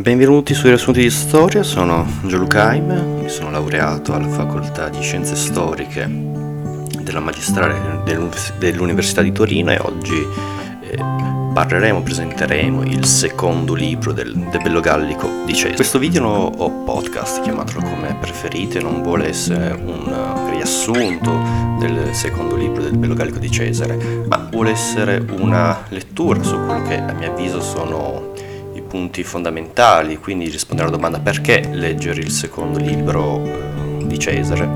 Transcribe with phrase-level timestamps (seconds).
[0.00, 5.36] Benvenuti sui riassunti di storia, sono Gianluca Haim, mi sono laureato alla facoltà di scienze
[5.36, 6.08] storiche
[7.02, 8.00] della magistrale
[8.58, 10.26] dell'Università di Torino e oggi
[10.80, 10.96] eh,
[11.52, 15.74] parleremo, presenteremo il secondo libro del, del Bello Gallico di Cesare.
[15.74, 21.30] Questo video o podcast, chiamatelo come preferite, non vuole essere un riassunto
[21.78, 26.82] del secondo libro del Bello Gallico di Cesare, ma vuole essere una lettura su quello
[26.84, 28.30] che a mio avviso sono
[28.90, 34.68] punti fondamentali, quindi rispondere alla domanda perché leggere il secondo libro eh, di Cesare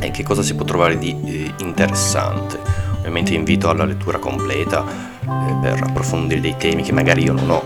[0.00, 2.58] e che cosa si può trovare di eh, interessante.
[2.96, 7.62] Ovviamente invito alla lettura completa eh, per approfondire dei temi che magari io non ho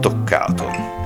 [0.00, 0.98] toccato.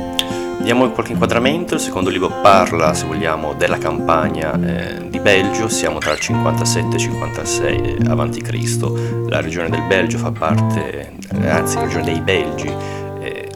[0.63, 5.99] Diamo qualche inquadramento, il secondo libro parla, se vogliamo, della campagna eh, di Belgio, siamo
[5.99, 11.13] tra il 57 e il 56 a.C., la regione del Belgio fa parte,
[11.45, 13.03] anzi la regione dei Belgi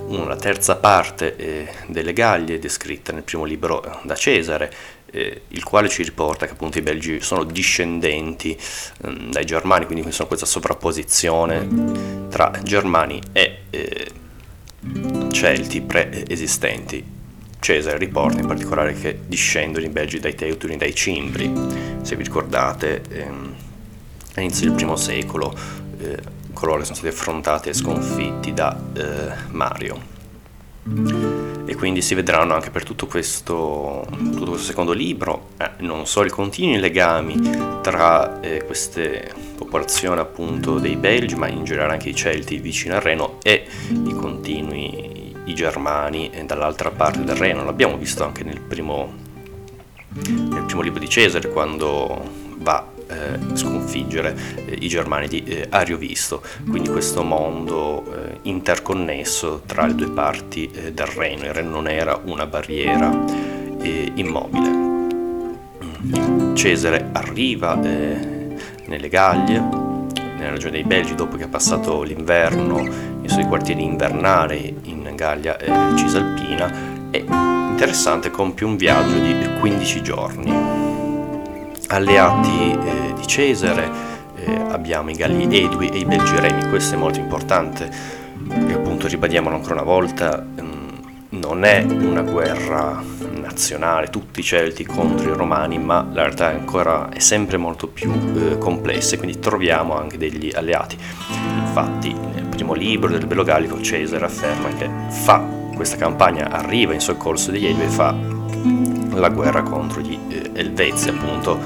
[0.08, 4.72] una terza parte eh, delle Gallie descritta nel primo libro eh, da Cesare,
[5.10, 8.56] eh, il quale ci riporta che appunto i Belgi sono discendenti
[9.04, 14.10] ehm, dai Germani, quindi sono questa sovrapposizione tra Germani e eh,
[15.30, 17.16] Celti preesistenti.
[17.60, 21.52] Cesare riporta in particolare che discendono i Belgi dai Teutoni dai Cimbri.
[22.02, 23.54] Se vi ricordate, ehm,
[24.34, 25.52] all'inizio del primo secolo
[25.98, 26.16] eh,
[26.58, 30.16] coloro che sono stati affrontati e sconfitti da eh, Mario.
[31.66, 36.26] E quindi si vedranno anche per tutto questo, tutto questo secondo libro eh, non solo
[36.26, 37.38] i continui legami
[37.82, 43.02] tra eh, queste popolazioni appunto dei Belgi, ma in generale anche i Celti vicino al
[43.02, 47.64] Reno e i continui i Germani dall'altra parte del Reno.
[47.64, 49.12] L'abbiamo visto anche nel primo,
[50.26, 56.42] nel primo libro di Cesare quando va eh, sconfiggere eh, i germani di eh, Ariovisto,
[56.68, 61.44] quindi questo mondo eh, interconnesso tra le due parti eh, del Reno.
[61.44, 63.24] Il Reno non era una barriera
[63.80, 64.68] eh, immobile.
[65.84, 66.54] Mm.
[66.54, 69.60] Cesare arriva nelle Gallie,
[70.36, 75.56] nella regione dei Belgi, dopo che ha passato l'inverno nei suoi quartieri invernali in Gallia
[75.96, 80.87] Cisalpina, e interessante compie un viaggio di 15 giorni
[81.88, 83.90] alleati eh, di Cesare,
[84.36, 87.90] eh, abbiamo i Galli Edui e i Belgi Remi, questo è molto importante
[88.50, 90.76] e appunto ribadiamolo ancora una volta, ehm,
[91.30, 93.02] non è una guerra
[93.40, 97.88] nazionale, tutti i Celti contro i Romani, ma la realtà è ancora è sempre molto
[97.88, 100.96] più eh, complessa e quindi troviamo anche degli alleati.
[101.58, 107.00] Infatti nel primo libro del Bello Gallico Cesare afferma che fa questa campagna, arriva in
[107.00, 108.14] soccorso degli Edui e fa
[109.18, 111.58] la guerra contro gli eh, Elvezi appunto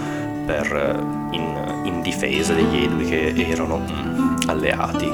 [0.45, 5.13] per, eh, in, in, difesa degli Edui che erano mm, alleati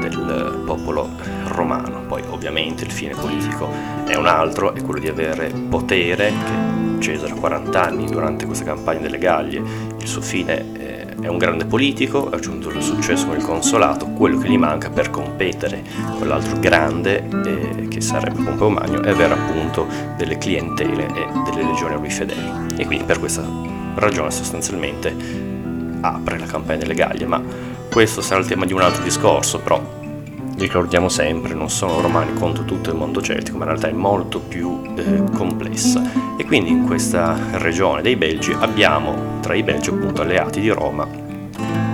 [0.00, 1.08] del popolo
[1.48, 2.02] romano.
[2.06, 3.68] Poi ovviamente il fine politico
[4.06, 8.64] è un altro, è quello di avere potere, che Cesare ha 40 anni durante questa
[8.64, 9.62] campagna delle Gallie,
[9.98, 10.95] il suo fine eh,
[11.26, 15.10] è un grande politico, ha raggiunto il successo il consolato, quello che gli manca per
[15.10, 15.82] competere
[16.18, 21.64] con l'altro grande eh, che sarebbe Pompeo Magno è avere appunto delle clientele e delle
[21.64, 22.76] legioni a lui fedeli.
[22.76, 23.44] E quindi per questa
[23.96, 25.14] ragione sostanzialmente
[26.00, 27.42] apre la campagna delle Gallie, ma
[27.90, 29.95] questo sarà il tema di un altro discorso, però
[30.56, 34.40] ricordiamo sempre, non sono romani contro tutto il mondo celtico, ma in realtà è molto
[34.40, 36.02] più eh, complessa.
[36.36, 41.06] E quindi in questa regione dei Belgi abbiamo tra i Belgi appunto alleati di Roma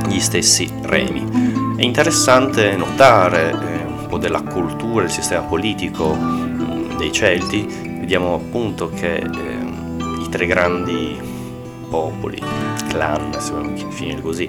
[0.06, 1.74] gli stessi remi.
[1.76, 7.66] È interessante notare eh, un po' della cultura, del sistema politico mh, mm, dei Celti,
[8.00, 9.26] vediamo appunto che eh,
[10.20, 11.18] i tre grandi
[11.88, 12.40] popoli,
[12.88, 14.48] clan, se vogliamo definire così,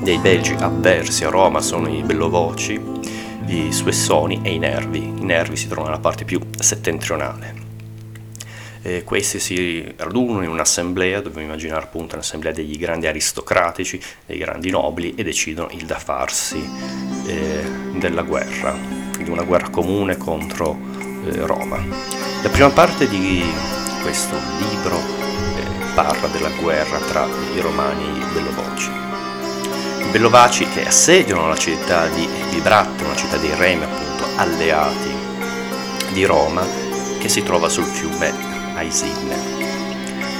[0.00, 2.80] dei Belgi avversi a Roma sono i Bellovoci,
[3.46, 4.98] i Suessoni e i Nervi.
[4.98, 7.66] I Nervi si trovano nella parte più settentrionale.
[8.82, 14.70] E questi si radunano in un'assemblea, dobbiamo immaginare appunto un'assemblea degli grandi aristocratici, dei grandi
[14.70, 16.62] nobili e decidono il da farsi
[17.26, 17.64] eh,
[17.98, 18.76] della guerra,
[19.18, 20.78] di una guerra comune contro
[21.24, 21.84] eh, Roma.
[22.42, 23.42] La prima parte di
[24.02, 29.08] questo libro eh, parla della guerra tra i romani e i bellovoci
[30.10, 35.14] Bellovaci che assediano la città di Vibratte, una città dei Remi appunto alleati
[36.12, 36.66] di Roma
[37.20, 38.32] che si trova sul fiume
[38.74, 39.36] Aisinne.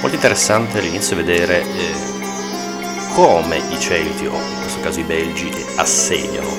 [0.01, 1.93] Molto interessante all'inizio vedere eh,
[3.13, 6.49] come i Celti, o in questo caso i Belgi, assediano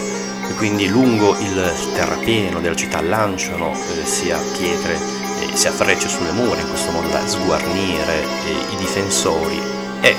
[0.49, 6.33] e quindi lungo il terrapieno della città lanciano eh, sia pietre eh, sia frecce sulle
[6.33, 10.17] mura in questo modo da sguarnire eh, i difensori e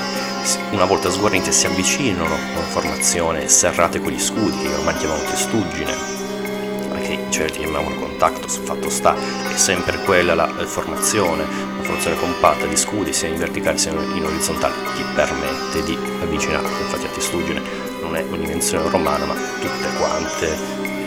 [0.70, 6.20] una volta sguarnite si avvicinano con formazione serrate con gli scudi che ormai chiamano testuggine
[7.02, 12.76] che Celti chiamavano contactos, fatto sta, è sempre quella la formazione, la formazione compatta di
[12.76, 17.60] scudi sia in verticale sia in orizzontale, ti permette di avvicinarti, infatti a Testugine
[18.00, 20.56] non è un'invenzione romana ma tutte quante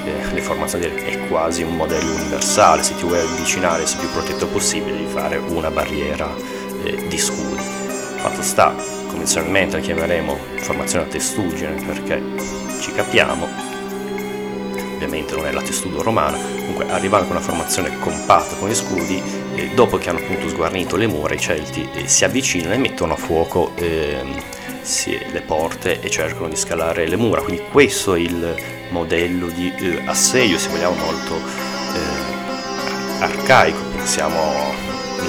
[0.05, 4.11] eh, le formazioni è quasi un modello universale, se ti vuoi avvicinare e sei più
[4.11, 6.29] protetto possibile devi fare una barriera
[6.83, 7.44] eh, di scudi.
[8.25, 8.73] Fatto sta,
[9.07, 12.23] convenzionalmente la chiameremo formazione a testugine perché
[12.79, 13.47] ci capiamo,
[14.95, 19.21] ovviamente non è la testudo romana, comunque arrivando con una formazione compatta con gli scudi,
[19.53, 23.13] eh, dopo che hanno appunto sguarnito le mura i Celti eh, si avvicinano e mettono
[23.13, 24.41] a fuoco ehm,
[25.31, 28.55] le porte e cercano di scalare le mura, quindi questo è il
[28.89, 34.41] modello di eh, assedio, se vogliamo, molto eh, arcaico, pensiamo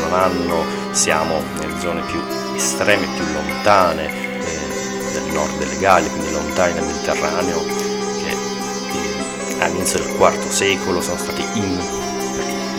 [0.07, 6.33] un anno siamo nelle zone più estreme, più lontane eh, del nord delle Gallie, quindi
[6.33, 12.05] lontani dal Mediterraneo, che eh, all'inizio del IV secolo sono stati in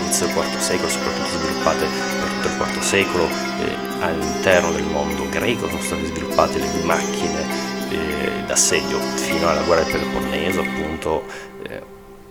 [0.07, 1.85] all'inizio del IV secolo, soprattutto sviluppate
[2.19, 7.45] per tutto il IV secolo, eh, all'interno del mondo greco sono state sviluppate le macchine
[7.89, 11.25] eh, d'assedio fino alla guerra del Peloponneso, appunto
[11.63, 11.81] eh,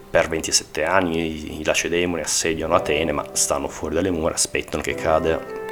[0.09, 5.39] per 27 anni i Lacedemoni assediano Atene, ma stanno fuori dalle mura, aspettano che cade
[5.39, 5.66] mm,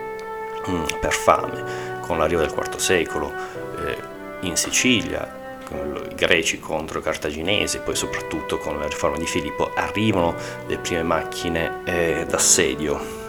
[1.01, 2.01] per fame.
[2.01, 3.33] Con l'arrivo del IV secolo
[3.79, 3.97] eh,
[4.41, 10.35] in Sicilia, i greci contro i cartaginesi, poi soprattutto con la riforma di Filippo, arrivano
[10.67, 13.23] le prime macchine eh, d'assedio.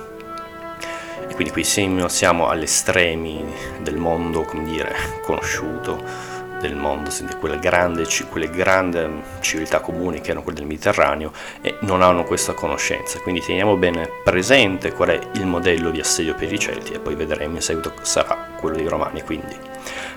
[1.27, 3.43] E quindi qui siamo agli estremi
[3.81, 6.33] del mondo, come dire, conosciuto
[6.67, 7.09] del mondo,
[7.39, 8.99] quelle grandi, quelle grandi
[9.39, 11.31] civiltà comuni che erano quelle del Mediterraneo
[11.61, 13.19] e non hanno questa conoscenza.
[13.19, 17.15] Quindi teniamo bene presente qual è il modello di assedio per i Celti e poi
[17.15, 19.21] vedremo in seguito sarà quello dei Romani.
[19.21, 19.55] Quindi,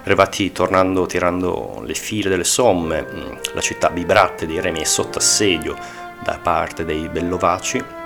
[0.04, 5.18] arrivati tornando, tirando le file delle somme, mm, la città Bibratte dei Remi è sotto
[5.18, 5.76] assedio
[6.22, 7.97] da parte dei Bellovaci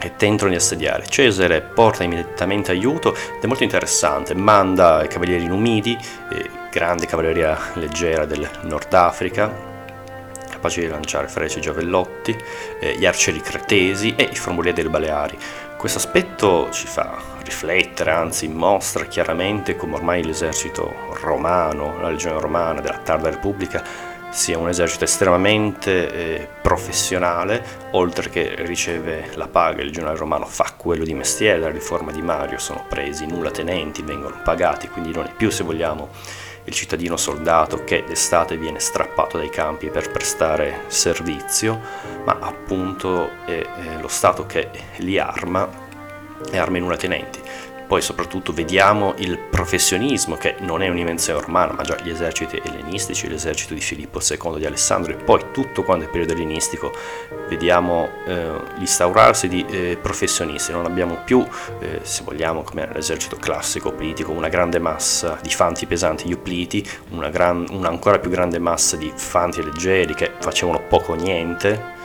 [0.00, 1.06] e tentano di assediare.
[1.06, 5.96] Cesare porta immediatamente aiuto ed è molto interessante, manda i cavalieri numidi,
[6.32, 9.68] eh, grande cavalleria leggera del Nord Africa,
[10.50, 12.36] capaci di lanciare frecce e giavellotti,
[12.80, 15.38] eh, gli arcieri cretesi e i formulieri delle Baleari.
[15.76, 22.80] Questo aspetto ci fa riflettere, anzi mostra chiaramente come ormai l'esercito romano, la legione romana
[22.82, 23.82] della tarda Repubblica
[24.30, 30.72] sia un esercito estremamente eh, professionale, oltre che riceve la paga, il generale romano fa
[30.76, 35.26] quello di mestiere, la riforma di Mario sono presi nulla tenenti, vengono pagati, quindi non
[35.26, 36.08] è più se vogliamo
[36.64, 41.80] il cittadino soldato che d'estate viene strappato dai campi per prestare servizio,
[42.24, 45.88] ma appunto è, è lo Stato che li arma
[46.50, 47.40] e arma i nulla tenenti
[47.90, 53.28] poi soprattutto vediamo il professionismo che non è un'invenzione romana ma già gli eserciti ellenistici,
[53.28, 56.92] l'esercito di Filippo II di Alessandro e poi tutto quanto il periodo ellenistico
[57.48, 61.44] vediamo eh, l'instaurarsi di eh, professionisti, non abbiamo più
[61.80, 67.28] eh, se vogliamo come nell'esercito classico politico una grande massa di fanti pesanti iupliti, una,
[67.28, 71.98] gran, una ancora più grande massa di fanti leggeri che facevano poco o niente.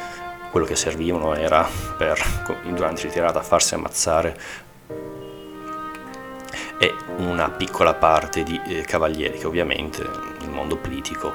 [0.50, 1.68] Quello che servivano era
[1.98, 2.18] per
[2.64, 4.64] durante la ritirata farsi ammazzare
[6.78, 10.04] e una piccola parte di eh, cavalieri che ovviamente
[10.40, 11.34] nel mondo politico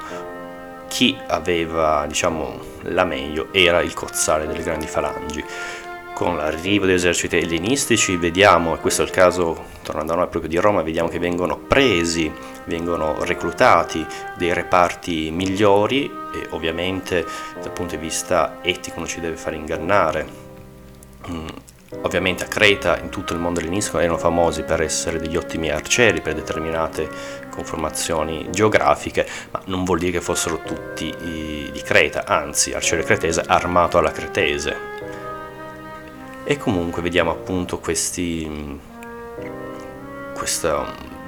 [0.87, 5.43] chi aveva diciamo la meglio era il cozzare delle grandi falangi
[6.21, 10.51] con l'arrivo degli eserciti ellenistici vediamo, e questo è il caso, tornando a noi proprio
[10.51, 12.31] di Roma, vediamo che vengono presi,
[12.65, 14.05] vengono reclutati
[14.37, 17.25] dei reparti migliori e ovviamente
[17.59, 20.27] dal punto di vista etico non ci deve fare ingannare.
[21.93, 25.69] Mm, Ovviamente a Creta, in tutto il mondo ellenistico, erano famosi per essere degli ottimi
[25.69, 27.09] arcieri per determinate
[27.49, 33.97] conformazioni geografiche, ma non vuol dire che fossero tutti di Creta, anzi, arciere cretese armato
[33.97, 34.89] alla cretese.
[36.43, 38.79] E comunque vediamo appunto questi,
[40.33, 40.73] queste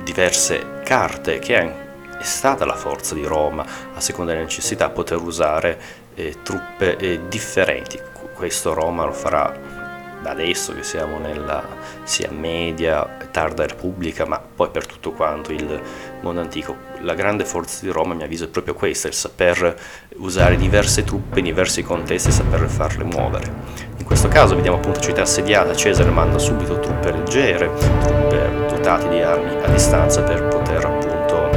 [0.04, 5.80] diverse carte che è stata la forza di Roma, a seconda delle necessità, poter usare
[6.16, 8.00] eh, truppe eh, differenti.
[8.34, 9.83] Questo Roma lo farà
[10.32, 11.64] adesso che siamo nella
[12.04, 15.82] sia media, tarda repubblica, ma poi per tutto quanto il
[16.22, 16.76] mondo antico.
[17.02, 19.76] La grande forza di Roma, a mio avviso, è proprio questa, il saper
[20.18, 23.52] usare diverse truppe in diversi contesti e saperle farle muovere.
[23.98, 29.22] In questo caso vediamo appunto città assediata, Cesare manda subito truppe leggere, truppe dotate di
[29.22, 31.50] armi a distanza per poter appunto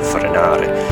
[0.00, 0.83] frenare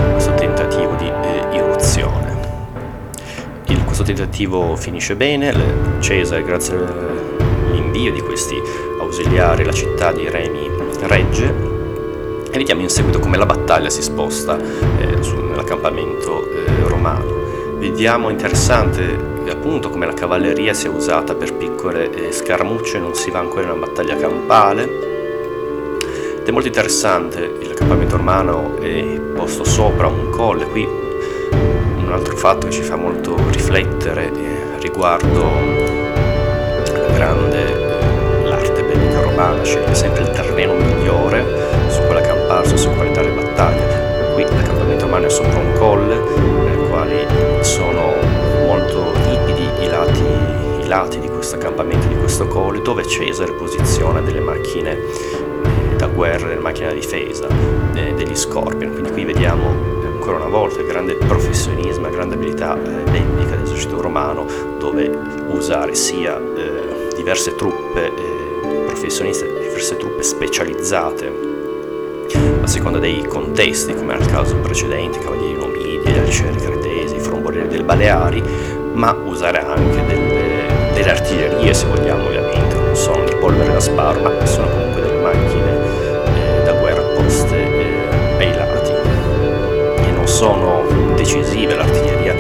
[3.94, 5.52] questo tentativo finisce bene,
[6.00, 8.58] Cesare grazie all'invio di questi
[8.99, 10.66] ausiliari la città di Remi
[11.02, 11.54] regge
[12.50, 17.76] e vediamo in seguito come la battaglia si sposta eh, su, nell'accampamento eh, romano.
[17.76, 19.02] Vediamo interessante
[19.50, 23.72] appunto come la cavalleria sia usata per piccole eh, scaramucce non si va ancora in
[23.72, 24.84] una battaglia campale.
[26.40, 31.01] Ed è molto interessante, il campamento romano è posto sopra un colle, qui
[32.12, 35.45] un altro fatto che ci fa molto riflettere eh, riguardo
[36.92, 41.42] la grande eh, l'arte bellica romana, sceglie sempre il terreno migliore
[41.88, 44.35] su quale accamparsi, su quale dare battaglia.
[44.35, 48.12] Qui l'accampamento romano è sopra un colle, nel quale sono
[48.66, 50.25] molto ripidi i lati,
[50.83, 56.09] i lati di questo accampamento, di questo colle, dove Cesare posiziona delle macchine eh, da
[56.09, 57.47] guerra, delle macchine da difesa,
[57.92, 58.92] degli Scorpion.
[58.92, 59.91] Quindi qui vediamo
[60.22, 64.46] ancora una volta il grande professionismo, la grande abilità eh, bellica dell'esercito romano,
[64.78, 65.10] dove
[65.48, 71.50] usare sia eh, diverse truppe eh, professioniste, diverse truppe specializzate
[72.62, 77.66] a seconda dei contesti, come il caso precedente, cavalieri numidi, gli arcieri cretesi, i frombolieri
[77.66, 78.40] del Baleari,
[78.92, 84.20] ma usare anche delle, delle artiglierie, se vogliamo ovviamente, non sono di polvere da sparo,
[84.20, 84.81] ma sono comunque
[90.42, 90.82] sono
[91.14, 92.34] decisive, l'artiglieria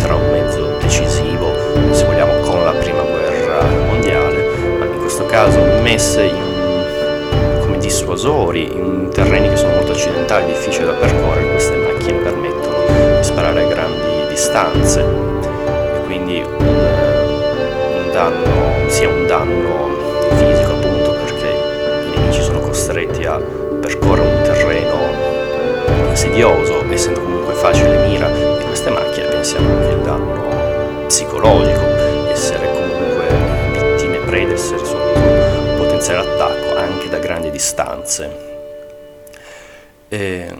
[0.00, 1.54] tra un mezzo decisivo,
[1.90, 4.44] se vogliamo, con la prima guerra mondiale,
[4.78, 10.92] ma in questo caso messe in dissuasori, in terreni che sono molto accidentali, difficili da
[10.92, 12.76] percorrere, queste macchine permettono
[13.16, 15.00] di sparare a grandi distanze.
[15.00, 19.85] E quindi un, un danno, sia un danno
[26.36, 31.80] insidioso, essendo comunque facile mira di queste macchine, pensiamo anche al danno psicologico,
[32.28, 33.28] essere comunque
[33.72, 35.18] vittime, prede, essere sotto
[35.78, 38.44] potenziale attacco anche da grandi distanze.
[40.08, 40.54] E,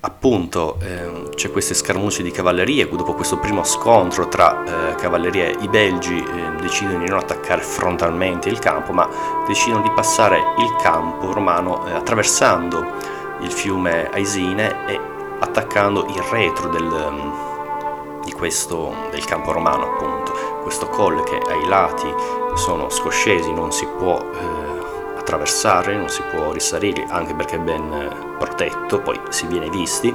[0.00, 5.68] appunto eh, c'è queste scaramucce di cavallerie, dopo questo primo scontro tra eh, cavallerie, i
[5.68, 9.08] belgi eh, decidono di non attaccare frontalmente il campo, ma
[9.46, 16.68] decidono di passare il campo romano eh, attraversando il fiume Aisine e attaccando il retro
[16.68, 20.32] del, mm, di questo, del campo romano, appunto,
[20.62, 22.12] questo colle che ai lati
[22.54, 27.92] sono scoscesi, non si può eh, attraversare, non si può risalire anche perché è ben
[27.92, 30.14] eh, protetto, poi si viene visti.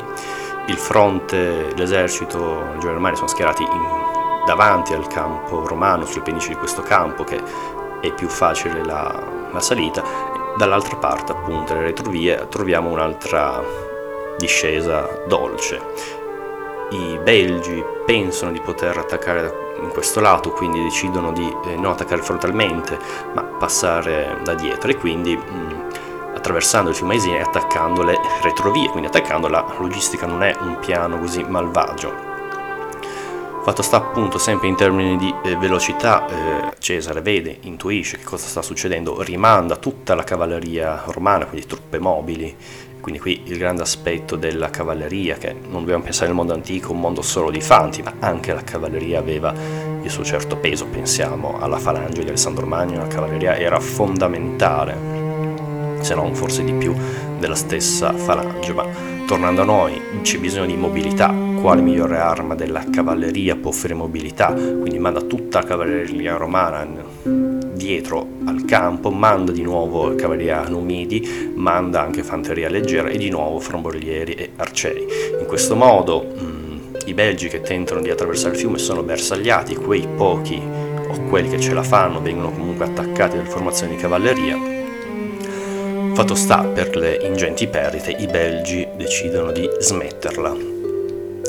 [0.68, 6.82] Il fronte, l'esercito germanico sono schierati in, davanti al campo romano, sulle pendici di questo
[6.82, 7.42] campo che
[8.02, 10.04] è più facile la, la salita.
[10.58, 13.62] Dall'altra parte, appunto, nelle retrovie, troviamo un'altra
[14.38, 15.82] discesa dolce.
[16.92, 22.22] I belgi pensano di poter attaccare in questo lato, quindi decidono di eh, non attaccare
[22.22, 22.98] frontalmente,
[23.34, 25.80] ma passare da dietro e quindi mh, mm,
[26.36, 30.78] attraversando il fiume Isine e attaccando le retrovie, quindi attaccando la logistica non è un
[30.80, 32.34] piano così malvagio.
[33.66, 38.46] Fatto sta appunto sempre in termini di eh, velocità, eh, Cesare vede, intuisce che cosa
[38.46, 42.56] sta succedendo, rimanda tutta la cavalleria romana, quindi truppe mobili,
[43.06, 47.02] quindi qui il grande aspetto della cavalleria, che non dobbiamo pensare al mondo antico, un
[47.02, 49.54] mondo solo di fanti, ma anche la cavalleria aveva
[50.02, 56.16] il suo certo peso, pensiamo alla falange di Alessandro Magno, la cavalleria era fondamentale, se
[56.16, 56.96] non forse di più
[57.38, 58.88] della stessa falange, ma
[59.28, 61.32] tornando a noi c'è bisogno di mobilità,
[61.62, 67.55] quale migliore arma della cavalleria può offrire mobilità, quindi manda tutta la cavalleria romana
[67.86, 73.60] dietro al campo, manda di nuovo cavalleria numidi, manda anche fanteria leggera e di nuovo
[73.60, 75.06] frombolieri e arcieri.
[75.40, 80.08] In questo modo mh, i belgi che tentano di attraversare il fiume sono bersagliati, quei
[80.16, 84.58] pochi o quelli che ce la fanno vengono comunque attaccati dalle formazioni di cavalleria.
[86.16, 90.56] Fatto sta, per le ingenti perdite, i belgi decidono di smetterla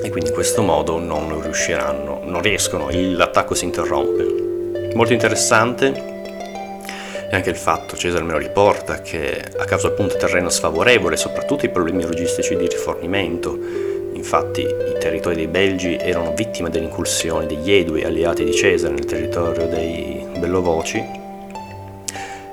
[0.02, 4.90] e quindi in questo modo non riusciranno, non riescono, l'attacco si interrompe.
[4.93, 6.14] Molto interessante
[7.28, 11.64] e anche il fatto, Cesare me lo riporta, che a causa appunto terreno sfavorevole, soprattutto
[11.64, 13.59] i problemi logistici di rifornimento,
[14.12, 19.04] infatti i territori dei Belgi erano vittime delle incursioni degli Edui, alleati di Cesare nel
[19.04, 21.25] territorio dei Bellovoci,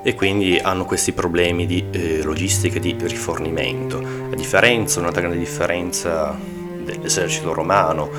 [0.05, 3.97] e quindi hanno questi problemi di eh, logistica di rifornimento.
[4.31, 6.37] A differenza, un'altra grande differenza
[6.83, 8.09] dell'esercito romano,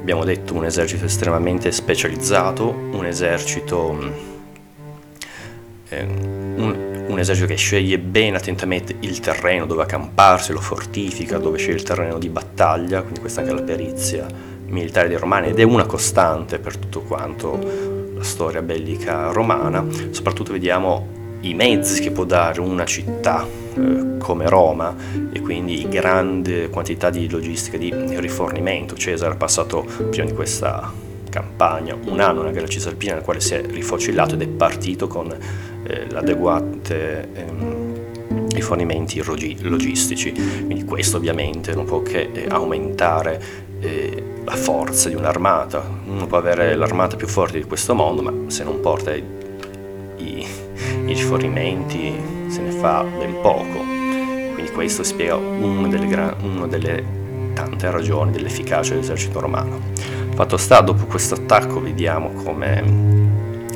[0.00, 4.35] abbiamo detto un esercito estremamente specializzato, un esercito
[5.96, 11.58] eh, un, un, esercito che sceglie bene attentamente il terreno dove accamparsi, lo fortifica, dove
[11.58, 14.26] sceglie il terreno di battaglia, quindi questa è anche la perizia
[14.66, 17.58] militare dei romani ed è una costante per tutto quanto
[18.14, 24.48] la storia bellica romana, soprattutto vediamo i mezzi che può dare una città eh, come
[24.48, 24.94] Roma
[25.32, 28.96] e quindi grande quantità di logistica di rifornimento.
[28.96, 30.90] Cesare ha passato prima di questa
[31.28, 35.34] campagna, un anno nella guerra cisalpina nel quale si è rifocillato ed è partito con
[35.86, 40.32] eh, l'adeguate ehm, rifornimenti logistici.
[40.32, 43.40] Quindi questo ovviamente non può che eh, aumentare
[43.80, 45.82] eh, la forza di un'armata.
[46.06, 49.22] Uno può avere l'armata più forte di questo mondo, ma se non porta i,
[50.16, 50.46] i,
[51.06, 52.14] i rifornimenti
[52.48, 53.78] se ne fa ben poco.
[54.54, 57.04] Quindi questo spiega una delle, una delle
[57.52, 59.80] tante ragioni dell'efficacia dell'esercito romano.
[60.34, 63.25] Fatto sta, dopo questo attacco vediamo come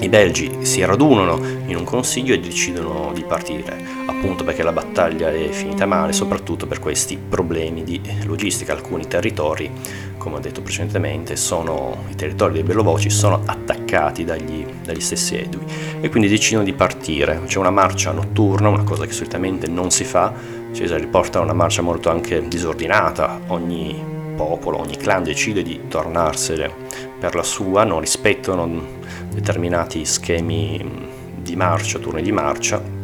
[0.01, 5.31] i belgi si radunano in un consiglio e decidono di partire, appunto perché la battaglia
[5.31, 8.73] è finita male, soprattutto per questi problemi di logistica.
[8.73, 9.71] Alcuni territori,
[10.17, 15.65] come ho detto precedentemente, sono, i territori dei Bellovoci sono attaccati dagli, dagli stessi Edui
[16.01, 17.43] e quindi decidono di partire.
[17.45, 20.33] C'è una marcia notturna, una cosa che solitamente non si fa,
[20.73, 24.03] Cesare riporta una marcia molto anche disordinata, ogni
[24.37, 26.71] popolo, ogni clan decide di tornarsene
[27.19, 28.99] per la sua, non rispettano
[29.31, 32.99] determinati schemi di marcia, turni di marcia.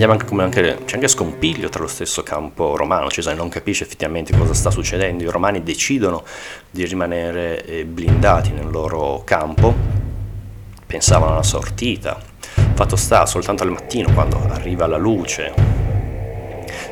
[0.00, 4.36] Anche come anche, c'è anche scompiglio tra lo stesso campo romano, Cesare non capisce effettivamente
[4.36, 6.22] cosa sta succedendo, i romani decidono
[6.70, 9.74] di rimanere eh, blindati nel loro campo,
[10.86, 12.16] pensavano alla sortita,
[12.74, 15.52] fatto sta soltanto al mattino quando arriva la luce,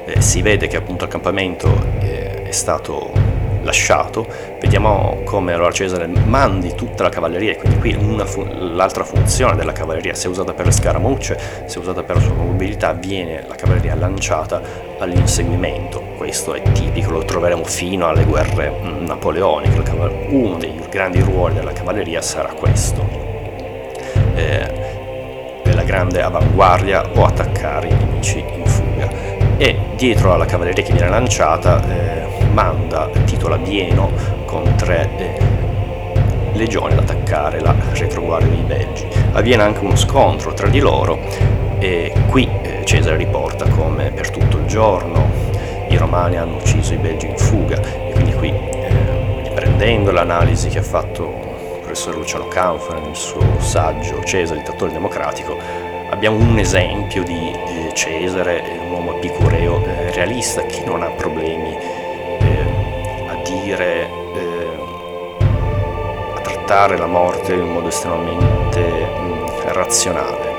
[0.04, 1.68] eh, si vede che appunto l'accampamento
[2.00, 3.35] eh, è stato
[3.66, 4.26] lasciato,
[4.60, 9.72] vediamo come allora Cesare mandi tutta la cavalleria, e quindi qui fu- l'altra funzione della
[9.72, 13.94] cavalleria, se usata per le scaramucce, se usata per la sua mobilità, viene la cavalleria
[13.94, 14.62] lanciata
[14.98, 16.00] all'inseguimento.
[16.16, 19.82] Questo è tipico, lo troveremo fino alle guerre mm, napoleoniche,
[20.30, 23.06] uno dei grandi ruoli della cavalleria sarà questo.
[24.34, 24.94] Eh,
[25.72, 29.08] la grande avanguardia o attaccare i nemici in fuga.
[29.58, 34.10] E dietro alla cavalleria che viene lanciata eh, manda, titola Bieno,
[34.46, 35.38] con tre eh,
[36.54, 39.06] legioni ad attaccare la retroguardia dei Belgi.
[39.32, 41.18] Avviene anche uno scontro tra di loro
[41.78, 45.28] e qui eh, Cesare riporta come per tutto il giorno
[45.90, 50.78] i romani hanno ucciso i belgi in fuga e quindi qui eh, riprendendo l'analisi che
[50.78, 55.58] ha fatto il professor Luciano Canfora nel suo saggio Cesare, dittatore democratico,
[56.08, 61.95] abbiamo un esempio di eh, Cesare, un uomo epicureo eh, realista che non ha problemi
[63.66, 64.78] dire eh,
[66.36, 70.54] a trattare la morte in modo estremamente mh, razionale.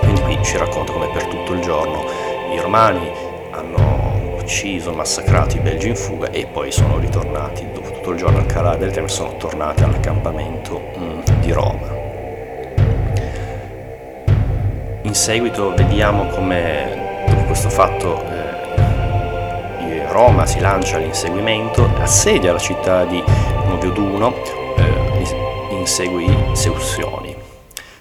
[0.00, 2.04] Quindi qui ci racconta come per tutto il giorno
[2.52, 3.10] i romani
[3.50, 8.38] hanno ucciso, massacrato i belgi in fuga e poi sono ritornati dopo tutto il giorno
[8.38, 11.96] al calare del Tevere, sono tornati all'accampamento mh, di Roma.
[15.00, 18.37] In seguito vediamo come dopo questo fatto eh,
[20.08, 23.22] Roma si lancia all'inseguimento, assedia la città di
[23.66, 24.34] Novioduno,
[24.76, 27.36] eh, insegue Seussioni.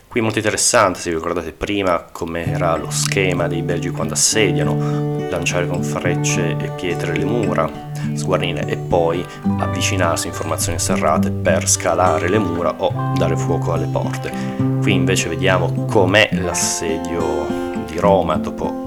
[0.08, 5.68] Qui molto interessante, se vi ricordate prima com'era lo schema dei belgi quando assediano, lanciare
[5.68, 7.70] con frecce e pietre le mura,
[8.14, 9.24] sguarnire e poi
[9.60, 14.32] avvicinarsi in formazioni serrate per scalare le mura o dare fuoco alle porte.
[14.82, 18.87] Qui invece vediamo com'è l'assedio di Roma dopo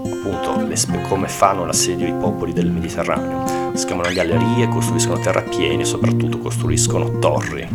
[0.66, 0.76] le,
[1.08, 3.74] come fanno l'assedio i popoli del Mediterraneo.
[3.74, 7.68] Scamano gallerie, costruiscono terrapieni e soprattutto costruiscono torri.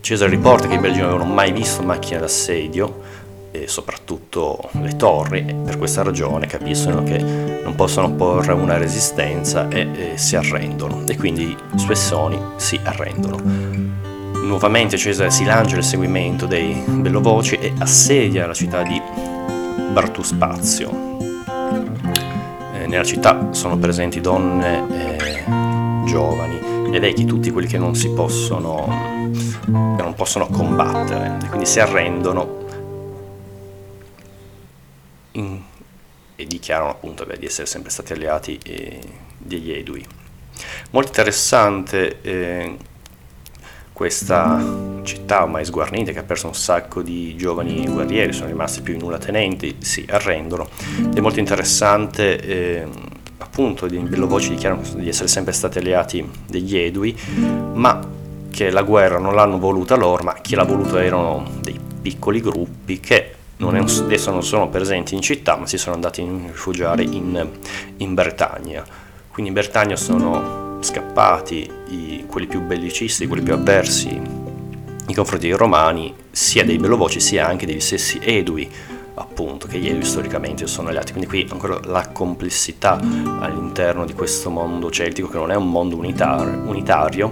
[0.00, 3.20] Cesare riporta che i belgi non avevano mai visto macchine d'assedio
[3.52, 9.68] e soprattutto le torri e per questa ragione capiscono che non possono porre una resistenza
[9.68, 13.40] e, e si arrendono e quindi i suessoni si arrendono.
[14.42, 19.00] Nuovamente Cesare si lancia al seguimento dei Bellovoci e assedia la città di
[19.92, 21.11] Bartuspazio.
[22.82, 25.44] Eh, nella città sono presenti donne, eh,
[26.04, 28.86] giovani e vecchi, tutti quelli che non si possono,
[29.64, 32.60] che non possono combattere, e quindi si arrendono
[35.32, 35.62] in,
[36.34, 39.00] e dichiarano appunto beh, di essere sempre stati alleati eh,
[39.38, 40.04] degli Edui.
[40.90, 42.76] Molto interessante eh,
[43.92, 44.60] questa
[45.02, 49.00] città ormai sguarnita che ha perso un sacco di giovani guerrieri, sono rimasti più in
[49.00, 50.68] nulla tenenti, si arrendono.
[50.98, 52.86] Ed è molto interessante, eh,
[53.38, 57.16] appunto, i Bellovoci dichiarano di essere sempre stati alleati degli Edui,
[57.74, 58.00] ma
[58.50, 62.98] che la guerra non l'hanno voluta loro, ma chi l'ha voluta erano dei piccoli gruppi
[63.00, 67.02] che non è, adesso non sono presenti in città, ma si sono andati a rifugiare
[67.02, 67.46] in,
[67.98, 68.84] in Bretagna.
[69.28, 75.56] Quindi in Bretagna sono scappati, i, quelli più bellicisti, quelli più avversi nei confronti dei
[75.56, 78.70] romani, sia dei bellovoci sia anche degli stessi edui,
[79.14, 81.12] appunto, che gli edui storicamente sono alleati.
[81.12, 82.98] Quindi qui ancora la complessità
[83.40, 87.30] all'interno di questo mondo celtico che non è un mondo unitario, unitario.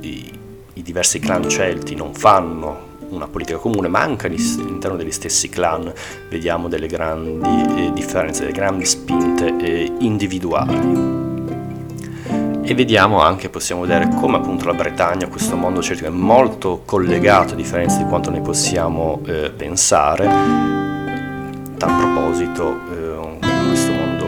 [0.00, 0.30] I,
[0.74, 5.92] i diversi clan celti non fanno una politica comune, ma anche all'interno degli stessi clan
[6.28, 11.23] vediamo delle grandi eh, differenze, delle grandi spinte eh, individuali.
[12.66, 17.52] E vediamo anche, possiamo vedere come appunto la Bretagna, questo mondo celtico è molto collegato
[17.52, 20.26] a differenza di quanto ne possiamo eh, pensare.
[20.26, 24.24] A proposito, eh, questo mondo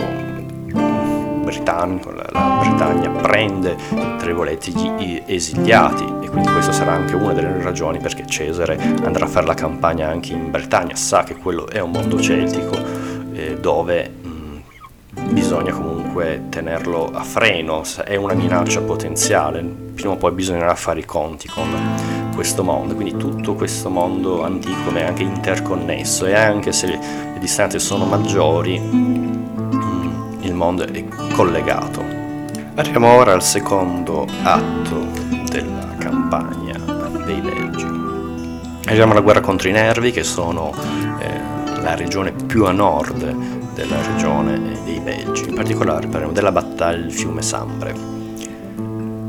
[1.45, 7.33] britannico, la, la Bretagna prende, tra virgolette, gli esiliati e quindi questa sarà anche una
[7.33, 11.69] delle ragioni perché Cesare andrà a fare la campagna anche in Bretagna, sa che quello
[11.69, 12.77] è un mondo celtico
[13.33, 14.61] eh, dove mh,
[15.31, 16.06] bisogna comunque
[16.49, 21.69] tenerlo a freno, è una minaccia potenziale, prima o poi bisognerà fare i conti con
[22.35, 27.01] questo mondo, quindi tutto questo mondo antico è anche interconnesso e anche se le,
[27.39, 32.03] distanze sono maggiori, mh, il mondo è collegato.
[32.75, 35.07] Arriviamo ora al secondo atto
[35.49, 36.79] della campagna
[37.25, 37.85] dei Belgi.
[38.87, 40.73] Arriviamo alla guerra contro i Nervi, che sono
[41.19, 47.03] eh, la regione più a nord della regione dei Belgi, in particolare parliamo della battaglia
[47.03, 47.95] del fiume Sambre.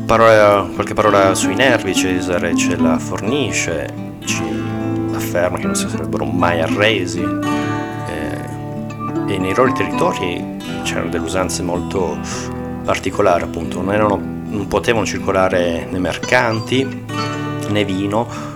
[0.06, 4.42] Parola, qualche parola sui Nervi, Cesare ce la fornisce, ci
[5.14, 8.40] afferma che non si sarebbero mai arresi eh,
[9.28, 12.18] e nei loro territori c'erano delle usanze molto
[12.86, 17.04] particolari, appunto, non erano non potevano circolare né mercanti
[17.68, 18.56] né vino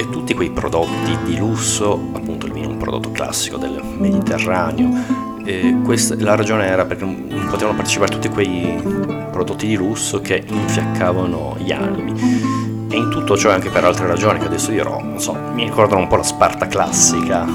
[0.00, 4.88] e tutti quei prodotti di lusso, appunto il vino è un prodotto classico del Mediterraneo,
[5.84, 8.80] questa, la ragione era perché non potevano partecipare tutti quei
[9.30, 12.88] prodotti di lusso che infiaccavano gli animi.
[12.88, 16.00] E in tutto ciò anche per altre ragioni che adesso dirò, non so, mi ricordano
[16.00, 17.46] un po' la Sparta classica,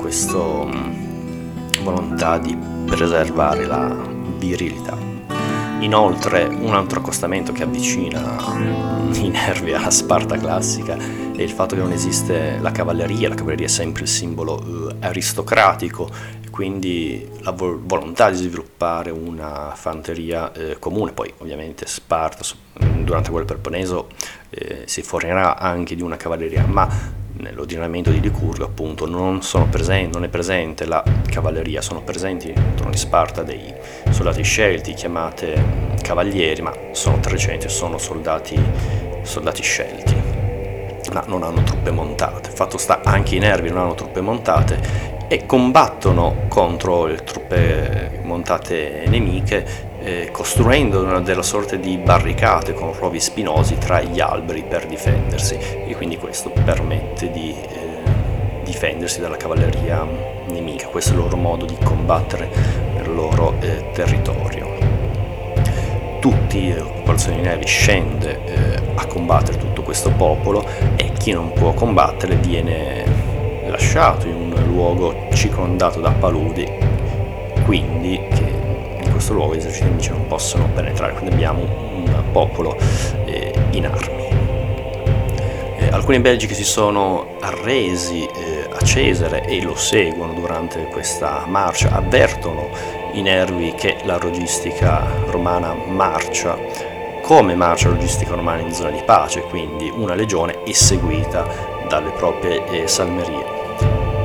[0.00, 3.94] questa mm, volontà di preservare la
[4.38, 4.96] virilità.
[5.80, 8.38] Inoltre un altro accostamento che avvicina
[9.12, 10.96] i nervi alla Sparta classica
[11.40, 14.96] è il fatto che non esiste la cavalleria, la cavalleria è sempre il simbolo eh,
[15.00, 16.06] aristocratico,
[16.50, 22.44] quindi la vo- volontà di sviluppare una fanteria eh, comune, poi ovviamente Sparta
[23.02, 24.08] durante quel Peloponneso
[24.50, 26.86] eh, si fornirà anche di una cavalleria, ma
[27.38, 32.98] nell'ordinamento di Licurgo appunto non, presenti, non, è presente la cavalleria, sono presenti trono di
[32.98, 33.72] Sparta dei
[34.10, 38.60] soldati scelti chiamate cavalieri, ma sono 300, sono soldati,
[39.22, 40.29] soldati scelti,
[41.12, 45.46] ma non hanno truppe montate, fatto sta anche i nervi non hanno truppe montate e
[45.46, 53.20] combattono contro le truppe montate nemiche eh, costruendo una della sorte di barricate con rovi
[53.20, 55.56] spinosi tra gli alberi per difendersi.
[55.56, 60.06] E quindi questo permette di eh, difendersi dalla cavalleria
[60.48, 62.48] nemica, questo è il loro modo di combattere
[62.94, 64.59] nel loro eh, territorio.
[66.20, 70.64] Tutti, la popolazione di Nevi scende eh, a combattere tutto questo popolo
[70.96, 73.04] e chi non può combattere viene
[73.66, 76.68] lasciato in un luogo circondato da paludi,
[77.64, 82.76] quindi che questo luogo gli eserciti nemici non possono penetrare, quindi abbiamo un popolo
[83.24, 84.28] eh, in armi.
[85.78, 91.44] Eh, alcuni belgi che si sono arresi eh, a Cesare e lo seguono durante questa
[91.46, 96.56] marcia avvertono i nervi che la logistica romana marcia
[97.22, 101.46] come marcia la logistica romana in zona di pace, quindi una legione è seguita
[101.88, 103.44] dalle proprie eh, salmerie.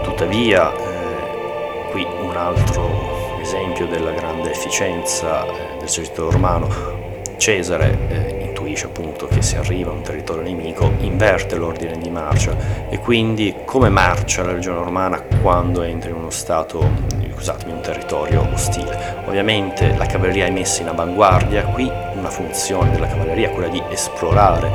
[0.02, 7.04] Tuttavia, eh, qui un altro esempio della grande efficienza eh, dell'esercito romano,
[7.38, 12.88] Cesare eh, intuisce appunto che si arriva a un territorio nemico, inverte l'ordine di marcia
[12.89, 16.89] e quindi come marcia la legione romana quando entra in uno stato,
[17.36, 19.24] scusatemi, un territorio ostile.
[19.26, 23.82] Ovviamente la cavalleria è messa in avanguardia, qui una funzione della cavalleria è quella di
[23.89, 24.67] esplorare,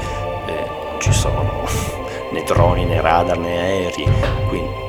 [0.46, 1.64] eh, non ci sono
[2.30, 4.08] né droni né radar né aerei,
[4.48, 4.88] quindi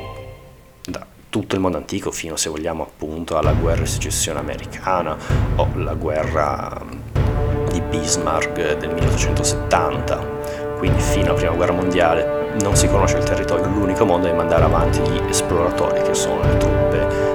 [1.31, 5.15] tutto il mondo antico fino se vogliamo appunto alla guerra di secessione americana
[5.55, 6.83] o la guerra
[7.71, 10.39] di Bismarck del 1870
[10.77, 14.65] quindi fino alla prima guerra mondiale non si conosce il territorio l'unico modo è mandare
[14.65, 17.30] avanti gli esploratori che sono le truppe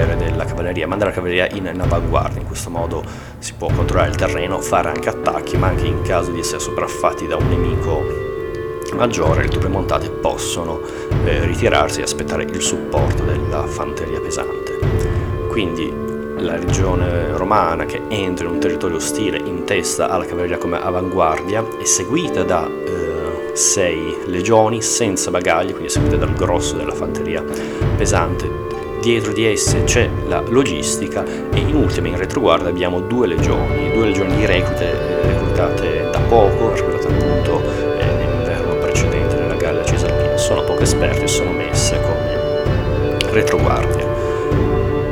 [0.00, 3.02] leggere della cavalleria mandare la cavalleria in, in avanguardia in questo modo
[3.38, 7.26] si può controllare il terreno fare anche attacchi ma anche in caso di essere sopraffatti
[7.26, 8.28] da un nemico
[8.94, 10.80] maggiore le truppe montate possono
[11.24, 14.78] eh, ritirarsi e aspettare il supporto della fanteria pesante.
[15.48, 15.92] Quindi
[16.38, 21.64] la legione romana che entra in un territorio ostile in testa alla cavalleria come avanguardia
[21.78, 27.44] è seguita da eh, sei legioni senza bagagli, quindi seguita dal grosso della fanteria
[27.96, 28.59] pesante.
[29.00, 34.08] Dietro di esse c'è la logistica e in ultima in retroguardia abbiamo due legioni, due
[34.08, 37.62] legioni di reclute eh, reclutate da poco rispetto appunto
[37.98, 44.06] eh, nell'inverno precedente nella Gallia Cisalpina, sono poco esperte e sono messe come retroguardia.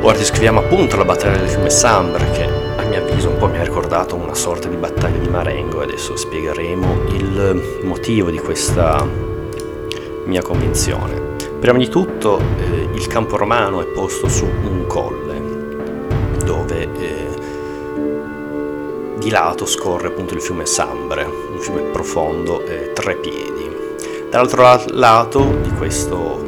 [0.01, 3.57] Ora descriviamo appunto la battaglia del fiume Sambre che a mio avviso un po' mi
[3.57, 9.03] ha ricordato una sorta di battaglia di Marengo e adesso spiegheremo il motivo di questa
[10.25, 11.29] mia convinzione.
[11.59, 17.27] Prima di tutto eh, il campo romano è posto su un colle dove eh,
[19.17, 23.69] di lato scorre appunto il fiume Sambre, un fiume profondo e tre piedi.
[24.29, 26.45] Dall'altro lato di questo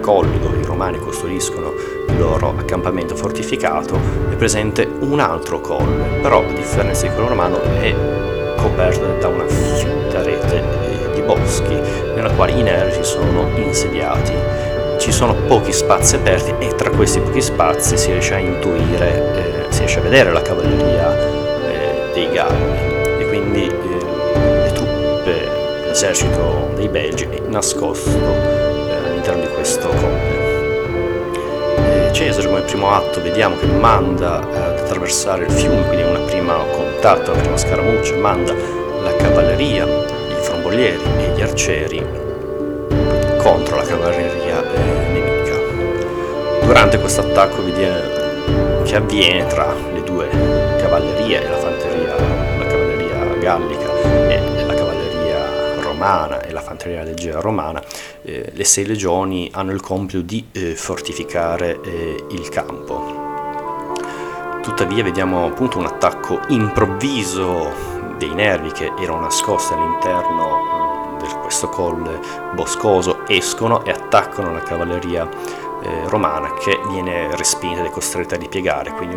[0.00, 1.72] colle dove i romani costruiscono
[2.06, 3.98] il loro accampamento fortificato
[4.30, 7.92] è presente un altro colle, però a differenza di quello romano è
[8.56, 14.67] coperto da una fitta rete eh, di boschi nella quale i nervi sono insediati.
[14.98, 19.72] Ci sono pochi spazi aperti e tra questi pochi spazi si riesce a intuire, eh,
[19.72, 21.16] si riesce a vedere la cavalleria
[21.70, 25.48] eh, dei Galli e quindi eh, le truppe,
[25.86, 30.46] l'esercito dei Belgi è nascosto eh, all'interno di questo colle.
[32.12, 37.30] Cesare come primo atto vediamo che manda ad attraversare il fiume, quindi una prima contatto,
[37.30, 42.26] una prima scaramuccia, manda la cavalleria, i frombolieri e gli arcieri
[43.38, 44.47] contro la cavalleria eh.
[46.68, 52.14] Durante questo attacco che avviene tra le due cavallerie la fanteria,
[52.58, 57.82] la cavalleria gallica e la cavalleria romana e la fanteria leggera romana,
[58.20, 63.96] eh, le sei legioni hanno il compito di eh, fortificare eh, il campo.
[64.60, 67.72] Tuttavia vediamo appunto un attacco improvviso
[68.18, 72.20] dei nervi che erano nascosti all'interno di questo colle
[72.52, 75.26] boscoso, escono e attaccano la cavalleria
[75.82, 79.16] eh, romana che viene respinta ed è costretta a ripiegare, quindi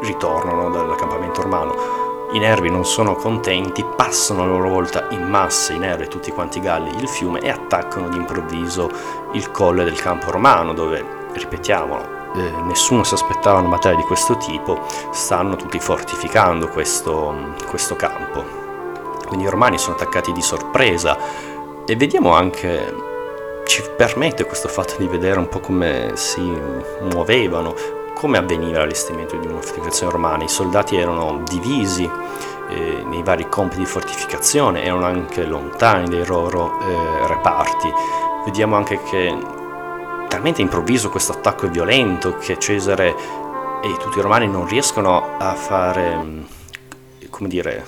[0.00, 5.78] ritornano dall'accampamento romano i nervi non sono contenti, passano a loro volta in massa i
[5.78, 8.88] nervi tutti quanti i galli il fiume e attaccano d'improvviso
[9.32, 14.36] il colle del campo romano dove, ripetiamolo, eh, nessuno si aspettava una battaglia di questo
[14.36, 14.80] tipo,
[15.10, 17.34] stanno tutti fortificando questo,
[17.68, 18.44] questo campo.
[19.26, 21.18] Quindi i romani sono attaccati di sorpresa
[21.84, 22.94] e vediamo anche,
[23.70, 26.40] ci permette questo fatto di vedere un po' come si
[27.02, 27.72] muovevano,
[28.16, 30.42] come avveniva l'allestimento di una fortificazione romana?
[30.42, 36.80] I soldati erano divisi eh, nei vari compiti di fortificazione, erano anche lontani dai loro
[36.80, 37.88] eh, reparti.
[38.44, 39.38] Vediamo anche che
[40.26, 43.14] talmente improvviso questo attacco è violento che Cesare
[43.82, 46.42] e tutti i romani non riescono a fare, mm,
[47.30, 47.84] come dire,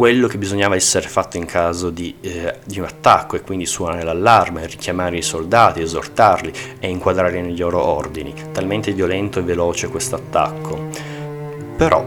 [0.00, 4.02] quello che bisognava essere fatto in caso di, eh, di, un attacco e quindi suonare
[4.02, 8.32] l'allarme, richiamare i soldati, esortarli e inquadrarli nei loro ordini.
[8.50, 10.88] Talmente violento e veloce questo attacco.
[11.76, 12.02] Però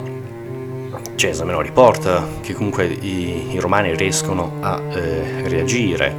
[1.13, 6.15] Cesare me lo riporta che comunque i, i romani riescono a eh, reagire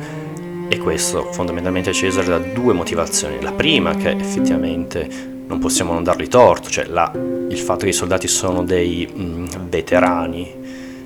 [0.69, 3.43] e questo fondamentalmente Cesare da due motivazioni.
[3.43, 5.09] La prima che effettivamente
[5.49, 9.23] non possiamo non dargli torto, cioè la, il fatto che i soldati sono dei mh,
[9.23, 10.63] mm, veterani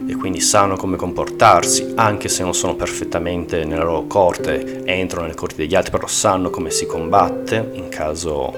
[0.08, 5.36] e quindi sanno come comportarsi, anche se non sono perfettamente nella loro corte, entrano nelle
[5.36, 8.52] corti degli altri, però sanno come si combatte in caso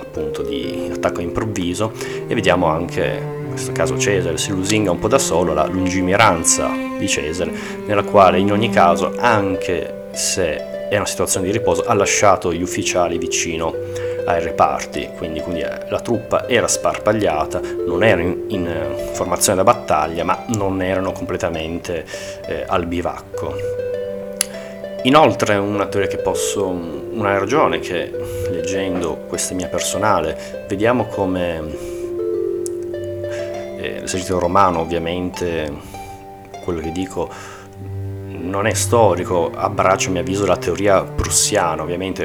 [0.00, 1.92] appunto di attacco improvviso.
[2.28, 6.70] E vediamo anche in questo caso Cesare si lusinga un po' da solo la lungimiranza
[6.96, 7.50] di Cesare
[7.86, 12.62] nella quale in ogni caso anche se è una situazione di riposo ha lasciato gli
[12.62, 13.74] ufficiali vicino
[14.28, 19.56] ai reparti, quindi, quindi eh, la truppa era sparpagliata, non era in, in, eh, formazione
[19.56, 22.04] da battaglia, ma non erano completamente
[22.46, 23.54] eh, al bivacco.
[25.04, 28.12] Inoltre una teoria che posso, una ragione che
[28.50, 31.62] leggendo questa mia personale, vediamo come
[33.78, 35.72] eh, l'esercito romano ovviamente,
[36.64, 37.30] quello che dico,
[38.26, 42.24] non è storico, abbraccio a mio avviso la teoria prussiana, ovviamente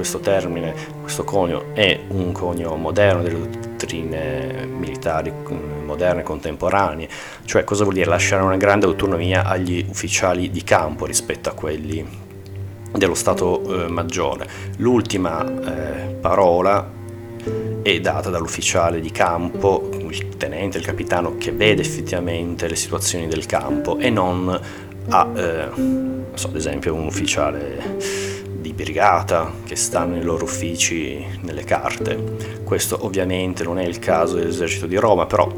[0.00, 7.06] questo termine, questo conio è un conio moderno delle dottrine militari mm, moderne, contemporanee,
[7.44, 12.02] cioè cosa vuol dire lasciare una grande autonomia agli ufficiali di campo rispetto a quelli
[12.92, 14.48] dello Stato eh, Maggiore.
[14.78, 16.90] L'ultima eh, parola
[17.82, 23.44] è data dall'ufficiale di campo, il tenente, il capitano che vede effettivamente le situazioni del
[23.44, 24.60] campo e non
[25.08, 25.68] a, eh,
[26.32, 28.38] so, ad esempio, un ufficiale
[28.80, 32.62] brigata che sta nei loro uffici nelle carte.
[32.64, 35.52] Questo ovviamente non è il caso dell'esercito di Roma, però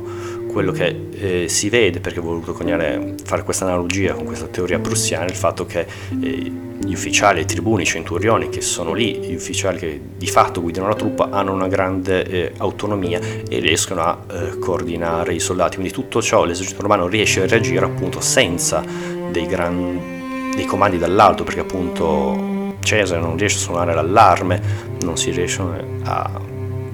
[0.51, 4.81] quello che eh, si vede, perché ho voluto coniare, fare questa analogia con questa teoria
[4.81, 5.87] prussiana, è il fatto che
[6.21, 6.53] eh,
[6.85, 10.89] gli ufficiali, i tribuni, i centurioni che sono lì, gli ufficiali che di fatto guidano
[10.89, 15.77] la truppa, hanno una grande eh, autonomia e riescono a eh, coordinare i soldati.
[15.77, 18.85] Quindi tutto ciò l'esercito romano riesce a reagire appunto senza
[19.31, 22.52] dei, gran, dei comandi dall'alto, perché appunto
[22.83, 24.61] Cesare non riesce a suonare l'allarme,
[25.03, 25.63] non si riesce
[26.03, 26.41] a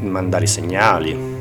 [0.01, 1.37] mandare i segnali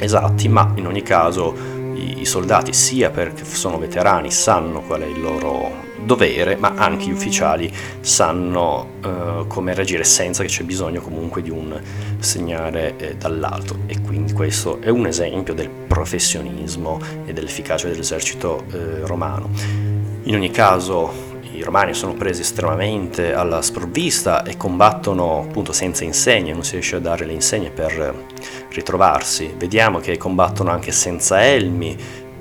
[0.00, 1.54] esatti, ma in ogni caso
[1.94, 7.06] i, i soldati, sia perché sono veterani, sanno qual è il loro dovere, ma anche
[7.06, 11.78] gli ufficiali sanno uh, come reagire senza che c'è bisogno comunque di un
[12.18, 19.06] segnale eh, dall'alto e quindi questo è un esempio del professionismo e dell'efficacia dell'esercito eh,
[19.06, 19.50] romano.
[20.22, 21.27] In ogni caso
[21.58, 26.96] i romani sono presi estremamente alla sprovvista e combattono appunto senza insegne, non si riesce
[26.96, 28.14] a dare le insegne per
[28.70, 29.52] ritrovarsi.
[29.56, 31.96] Vediamo che combattono anche senza elmi,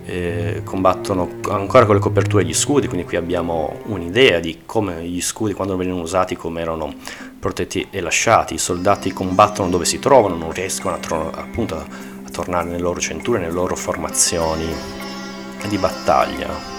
[0.05, 5.21] eh, combattono ancora con le coperture degli scudi, quindi qui abbiamo un'idea di come gli
[5.21, 6.93] scudi quando venivano usati, come erano
[7.39, 8.53] protetti e lasciati.
[8.53, 11.85] I soldati combattono dove si trovano, non riescono a, tro- appunto a
[12.31, 14.67] tornare nelle loro centure, nelle loro formazioni
[15.67, 16.76] di battaglia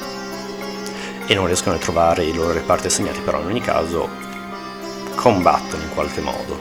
[1.29, 4.09] e non riescono a trovare i loro reparti assegnati, però in ogni caso
[5.15, 6.59] combattono in qualche modo.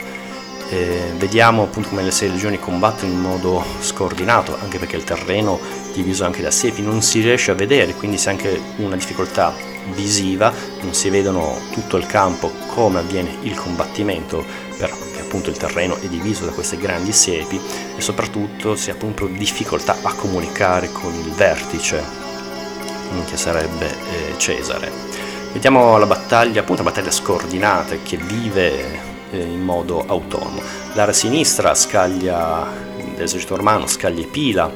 [0.69, 5.57] Eh, vediamo appunto come le sei legioni combattono in modo scordinato, anche perché il terreno
[5.93, 9.55] diviso anche da siepi non si riesce a vedere, quindi c'è anche una difficoltà
[9.93, 10.51] visiva,
[10.81, 14.43] non si vedono tutto il campo come avviene il combattimento,
[14.77, 17.57] perché appunto il terreno è diviso da queste grandi siepi
[17.95, 22.26] e soprattutto si ha appunto difficoltà a comunicare con il vertice
[23.29, 24.91] che sarebbe eh, Cesare.
[25.53, 28.99] Vediamo la battaglia, appunto la battaglia scordinata che vive
[29.31, 30.61] eh, in modo autonomo.
[30.93, 32.65] L'area sinistra scaglia
[33.15, 34.71] l'esercito romano, scaglia Pila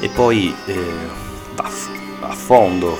[0.00, 0.74] e poi eh,
[1.54, 1.68] va
[2.20, 2.98] a fondo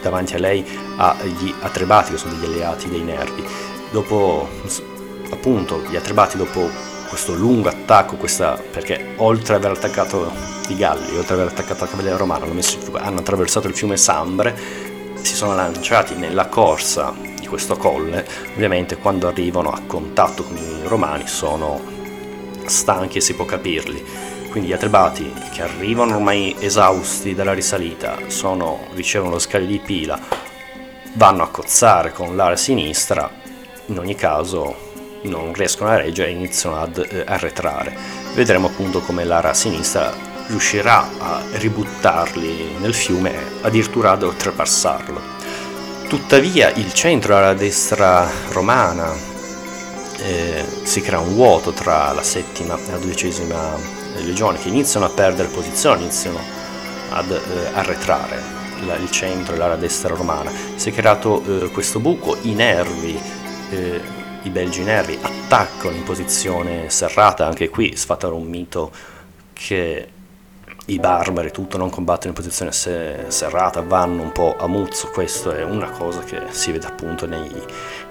[0.00, 0.64] davanti a lei
[0.96, 3.44] agli Atrebati che sono degli alleati dei Nervi.
[3.90, 4.48] Dopo
[5.30, 6.68] appunto gli Atrebati dopo
[7.12, 10.32] questo lungo attacco, questa, perché oltre ad aver attaccato
[10.68, 14.58] i Galli, oltre ad aver attaccato la cavalleria romana, hanno, attraversato il fiume Sambre,
[15.20, 20.88] si sono lanciati nella corsa di questo colle, ovviamente quando arrivano a contatto con i
[20.88, 21.78] romani sono
[22.64, 24.02] stanchi e si può capirli.
[24.48, 30.18] Quindi gli atrebati che arrivano ormai esausti dalla risalita sono, ricevono lo scalo di pila,
[31.12, 33.30] vanno a cozzare con l'area sinistra,
[33.84, 34.91] in ogni caso
[35.22, 37.96] non riescono a reggere e iniziano ad eh, arretrare.
[38.34, 43.32] Vedremo appunto come l'ara sinistra riuscirà a ributtarli nel fiume
[43.62, 45.20] addirittura ad oltrepassarlo.
[46.08, 49.12] Tuttavia il centro alla destra romana
[50.18, 55.10] eh, si crea un vuoto tra la settima e la dodicesima legione che iniziano a
[55.10, 56.38] perdere posizione, iniziano
[57.10, 57.38] ad eh,
[57.72, 58.42] arretrare
[58.86, 60.50] la, il centro e l'area destra romana.
[60.74, 63.18] Si è creato eh, questo buco, i nervi
[63.70, 64.00] eh,
[64.44, 68.90] i belgi nervi attaccano in posizione serrata, anche qui sfatano un mito
[69.52, 70.08] che
[70.86, 75.52] i barbari tutto non combattono in posizione se- serrata, vanno un po' a muzzo, questo
[75.52, 77.50] è una cosa che si vede appunto nei,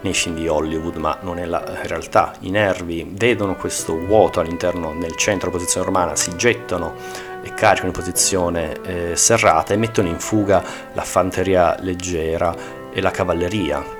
[0.01, 2.33] nei film di Hollywood, ma non è la realtà.
[2.39, 6.95] I nervi vedono questo vuoto all'interno, nel centro posizione romana, si gettano
[7.43, 10.63] e caricano in posizione eh, serrata e mettono in fuga
[10.93, 12.55] la fanteria leggera
[12.93, 13.99] e la cavalleria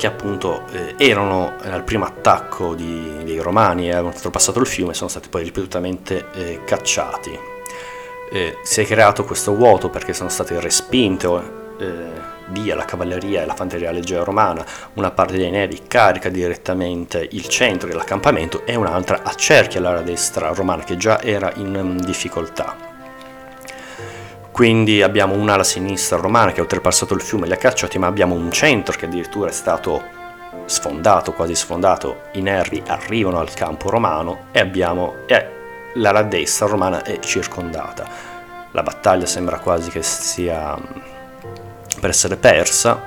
[0.00, 4.94] che appunto eh, erano al primo attacco di, dei romani e avevano oltrepassato il fiume
[4.94, 7.38] sono stati poi ripetutamente eh, cacciati.
[8.32, 11.26] Eh, si è creato questo vuoto perché sono state respinte
[11.78, 17.28] eh, via la cavalleria e la fanteria leggera romana, una parte dei neri carica direttamente
[17.32, 22.89] il centro dell'accampamento e un'altra accerchia l'area destra romana che già era in um, difficoltà.
[24.60, 28.08] Quindi abbiamo un'ala sinistra romana che ha oltrepassato il fiume e li ha cacciati, ma
[28.08, 30.02] abbiamo un centro che addirittura è stato
[30.66, 35.46] sfondato, quasi sfondato, i nervi arrivano al campo romano e abbiamo e
[35.94, 38.06] l'ala destra romana è circondata.
[38.72, 40.76] La battaglia sembra quasi che sia
[41.98, 43.02] per essere persa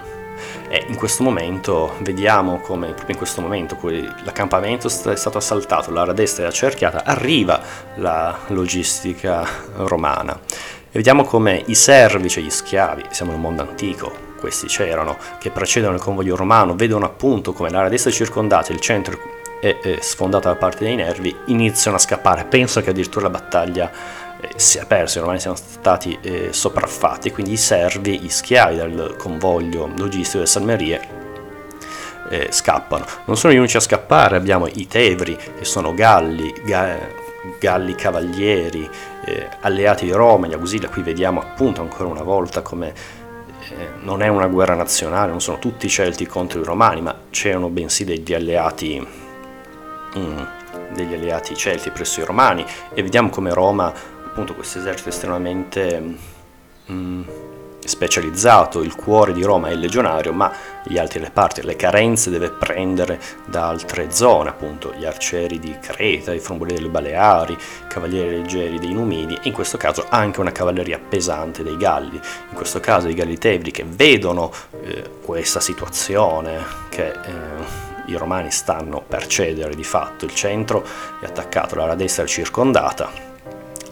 [0.69, 3.77] e in questo momento vediamo come proprio in questo momento
[4.23, 7.61] l'accampamento è stato assaltato, l'area destra è accerchiata, arriva
[7.97, 14.31] la logistica romana e vediamo come i servi, cioè gli schiavi, siamo nel mondo antico,
[14.39, 18.79] questi c'erano, che precedono il convoglio romano, vedono appunto come l'area destra è circondata, il
[18.79, 19.17] centro
[19.59, 22.45] è, è sfondato da parte dei nervi, iniziano a scappare.
[22.45, 23.91] Penso che addirittura la battaglia
[24.39, 29.15] eh, sia persa, i romani siano stati eh, sopraffatti, quindi i servi, gli schiavi del
[29.17, 31.01] convoglio logistico delle salmerie
[32.29, 33.03] eh, scappano.
[33.25, 37.21] Non sono gli unici a scappare, abbiamo i Tevri, che sono galli, ga-
[37.59, 38.89] galli cavalieri,
[39.25, 42.93] eh, alleati di Roma, gli Ausilia, qui vediamo appunto ancora una volta come
[43.69, 47.15] eh, non è una guerra nazionale, non sono tutti i Celti contro i Romani, ma
[47.29, 49.05] c'erano bensì degli alleati,
[50.17, 50.39] mm,
[50.93, 52.65] degli alleati Celti presso i Romani.
[52.93, 53.91] E vediamo come Roma,
[54.25, 56.17] appunto questo esercito estremamente
[56.91, 57.21] mm,
[57.87, 60.51] specializzato, il cuore di Roma è il legionario, ma
[60.83, 66.33] gli altri reparti, le carenze deve prendere da altre zone, appunto gli arcieri di Creta,
[66.33, 70.51] i frombolieri delle Baleari, i cavalieri leggeri dei Numidi, e in questo caso anche una
[70.51, 76.63] cavalleria pesante dei Galli, in questo caso i Galli Tevri che vedono eh, questa situazione
[76.89, 80.83] che eh, i romani stanno per cedere di fatto, il centro
[81.21, 83.32] è attaccato, l'ala destra è circondata,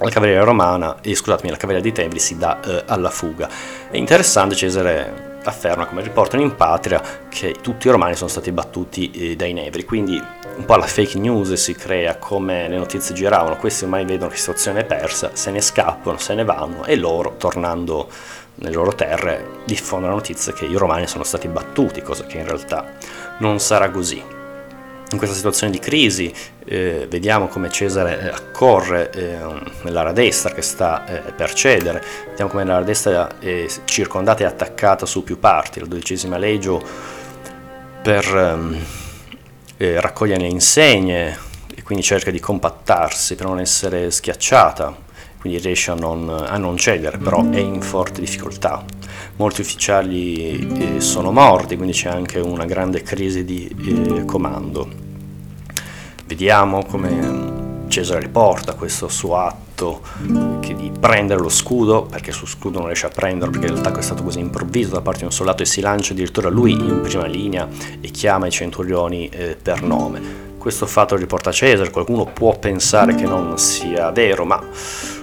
[0.02, 3.50] la cavalleria romana, eh, scusatemi, la cavalleria di Tevri si dà eh, alla fuga.
[3.90, 9.12] È interessante, Cesare afferma, come riportano in patria, che tutti i romani sono stati battuti
[9.12, 10.22] eh, dai Nevri, quindi
[10.56, 14.36] un po' la fake news si crea come le notizie giravano, questi ormai vedono che
[14.36, 18.10] la situazione è persa, se ne scappano, se ne vanno e loro, tornando
[18.56, 22.46] nelle loro terre, diffondono la notizia che i romani sono stati battuti, cosa che in
[22.46, 22.94] realtà
[23.40, 24.40] non sarà così
[25.12, 26.34] in questa situazione di crisi
[26.66, 29.38] eh, vediamo come Cesare eh, accorre eh,
[29.84, 35.06] nell'area destra che sta eh, per cedere, vediamo come l'area destra è circondata e attaccata
[35.06, 36.82] su più parti, la dodicesima legio
[38.02, 38.78] per ehm,
[39.78, 41.38] eh, raccogliere le insegne
[41.76, 44.96] e quindi cerca di compattarsi per non essere schiacciata,
[45.40, 48.84] quindi riesce a non, a non cedere, però è in forte difficoltà.
[49.38, 55.01] Molti ufficiali eh, sono morti, quindi c'è anche una grande crisi di eh, comando.
[56.32, 62.88] Vediamo come Cesare riporta questo suo atto di prendere lo scudo, perché sul scudo non
[62.88, 65.66] riesce a prenderlo, perché l'attacco è stato così improvviso da parte di un soldato e
[65.66, 67.68] si lancia addirittura lui in prima linea
[68.00, 70.22] e chiama i centurioni eh, per nome.
[70.58, 74.64] Questo fatto lo riporta Cesare, qualcuno può pensare che non sia vero, ma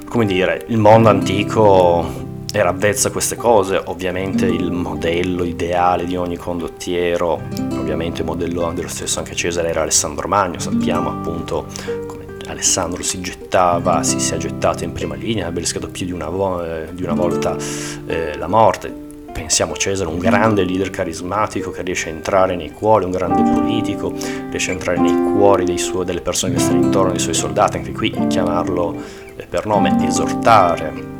[0.07, 2.28] come dire, il mondo antico
[2.59, 7.41] era avvezza a queste cose, ovviamente il modello ideale di ogni condottiero,
[7.73, 11.67] ovviamente il modello dello stesso anche Cesare era Alessandro Magno, sappiamo appunto
[12.07, 16.29] come Alessandro si gettava, si sia gettato in prima linea, abbia rischiato più di una,
[16.29, 17.57] vo- eh, di una volta
[18.07, 19.07] eh, la morte.
[19.33, 23.41] Pensiamo a Cesare, un grande leader carismatico che riesce a entrare nei cuori, un grande
[23.41, 24.13] politico,
[24.51, 27.93] riesce a entrare nei cuori suo, delle persone che stanno intorno ai suoi soldati, anche
[27.93, 28.97] qui chiamarlo
[29.37, 31.19] eh, per nome, esortare,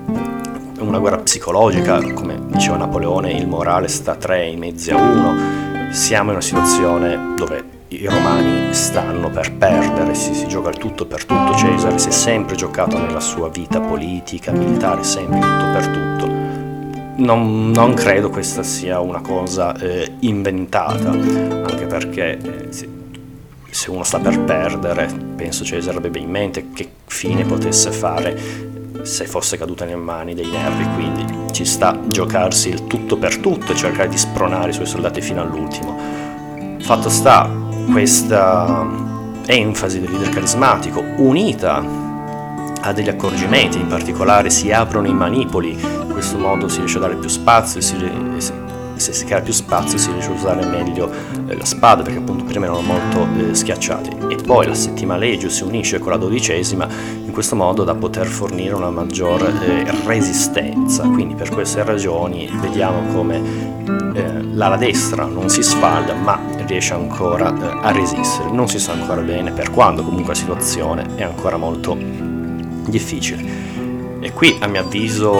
[0.89, 5.93] una guerra psicologica, come diceva Napoleone, il morale sta a tre, i mezzi a uno,
[5.93, 11.07] siamo in una situazione dove i romani stanno per perdere, si, si gioca il tutto
[11.07, 15.87] per tutto, Cesare si è sempre giocato nella sua vita politica, militare, sempre tutto per
[15.89, 16.27] tutto.
[17.17, 22.69] Non, non credo questa sia una cosa eh, inventata, anche perché eh,
[23.71, 29.27] se uno sta per perdere, penso Cesare avrebbe in mente che fine potesse fare se
[29.27, 33.75] fosse caduta nelle mani dei nervi, quindi ci sta giocarsi il tutto per tutto e
[33.75, 35.97] cercare di spronare i suoi soldati fino all'ultimo.
[36.81, 37.51] Fatto sta
[37.91, 38.87] questa
[39.47, 41.83] enfasi del leader carismatico unita
[42.81, 47.01] a degli accorgimenti, in particolare si aprono i manipoli, in questo modo si riesce a
[47.01, 47.97] dare più spazio e si,
[48.99, 51.11] se si crea più spazio si riesce a usare meglio
[51.47, 54.11] eh, la spada perché appunto prima erano molto eh, schiacciati.
[54.31, 56.89] E poi la settima legio si unisce con la dodicesima
[57.25, 61.05] in questo modo da poter fornire una maggior eh, resistenza.
[61.05, 67.55] Quindi per queste ragioni vediamo come eh, l'ala destra non si sfalda ma riesce ancora
[67.55, 68.51] eh, a resistere.
[68.51, 71.97] Non si sa ancora bene per quando comunque la situazione è ancora molto
[72.87, 73.67] difficile.
[74.21, 75.39] E qui a mio avviso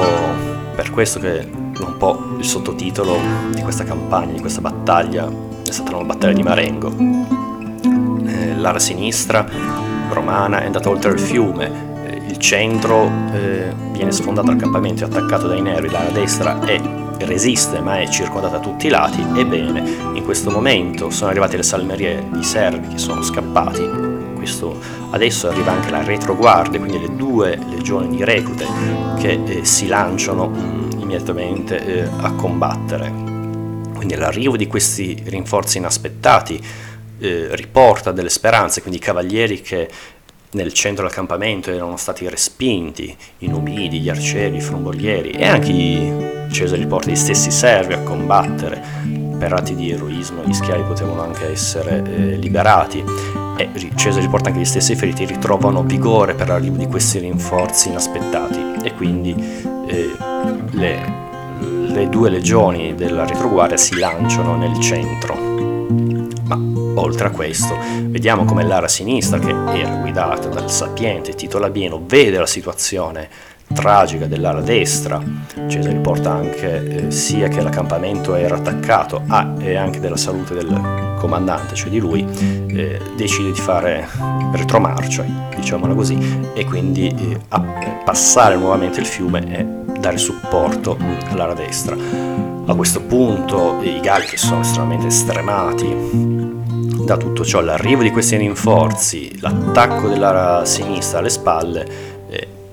[0.75, 3.19] per questo che un po' il sottotitolo
[3.53, 5.29] di questa campagna, di questa battaglia,
[5.67, 6.93] è stata una battaglia di Marengo.
[8.27, 9.47] Eh, l'area sinistra
[10.11, 11.71] romana è andata oltre il fiume,
[12.05, 16.81] eh, il centro eh, viene sfondato accampamento e attaccato dai neri, l'area destra è,
[17.19, 19.25] resiste ma è circondata da tutti i lati.
[19.37, 19.83] Ebbene,
[20.15, 24.07] in questo momento sono arrivate le salmerie di servi che sono scappati.
[24.37, 24.79] Questo,
[25.11, 28.67] adesso arriva anche la retroguardia, quindi le due legioni di reclute
[29.19, 30.78] che eh, si lanciano
[31.09, 33.11] immediatamente eh, a combattere.
[33.95, 36.63] Quindi l'arrivo di questi rinforzi inaspettati
[37.19, 39.89] eh, riporta delle speranze, quindi i cavalieri che
[40.51, 45.73] nel centro del accampamento erano stati respinti, i nubidi, gli arcieri, i frombolieri e anche
[45.73, 48.83] i Cesare riporta gli stessi servi a combattere.
[49.39, 53.05] Per atti di eroismo, gli schiavi potevano anche essere eh, liberati.
[53.57, 58.59] E Cesare riporta anche gli stessi feriti ritrovano vigore per l'arrivo di questi rinforzi inaspettati.
[58.83, 60.17] E quindi eh,
[60.73, 61.13] le,
[61.61, 65.35] le, due legioni della retroguardia si lanciano nel centro.
[66.45, 67.75] Ma oltre a questo,
[68.05, 73.29] vediamo come l'area sinistra, che era guidata dal sapiente Tito Labieno, vede la situazione
[73.73, 75.21] tragica dell'ala destra,
[75.67, 81.17] Cesare riporta anche eh, sia che l'accampamento era attaccato a, e anche della salute del
[81.19, 82.27] comandante, cioè di lui,
[82.69, 84.09] eh, decide di fare
[84.53, 86.19] retromarcia, diciamola così,
[86.55, 87.61] e quindi eh, a,
[88.05, 89.67] passare nuovamente il fiume e
[89.99, 90.97] dare supporto
[91.31, 91.97] all'ala destra.
[92.67, 96.57] A questo punto i Galli sono estremamente stremati
[97.05, 101.87] da tutto ciò, l'arrivo di questi rinforzi, l'attacco della sinistra alle spalle,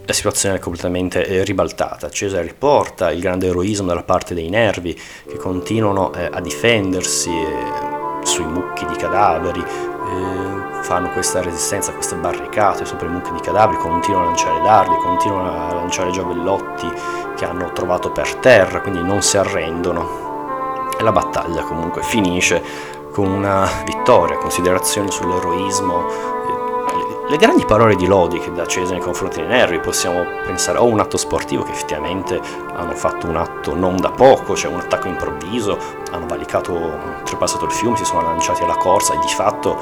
[0.06, 2.10] la situazione è completamente eh, ribaltata.
[2.10, 8.24] Cesare riporta il grande eroismo dalla parte dei nervi che continuano eh, a difendersi eh,
[8.24, 9.64] sui mucchi di cadaveri,
[10.86, 15.68] fanno questa resistenza, queste barricate sopra i mucchi di cadaveri, continuano a lanciare dardi, continuano
[15.68, 16.88] a lanciare giavellotti
[17.36, 20.88] che hanno trovato per terra, quindi non si arrendono.
[20.96, 22.62] E la battaglia comunque finisce
[23.12, 26.06] con una vittoria, considerazioni sull'eroismo,
[27.28, 30.86] le grandi parole di lodi che da Cesare nei confronti dei nervi possiamo pensare o
[30.86, 32.40] un atto sportivo che effettivamente
[32.74, 35.76] hanno fatto un atto non da poco, cioè un attacco improvviso,
[36.12, 39.76] hanno valicato, trepassato il fiume, si sono lanciati alla corsa e di fatto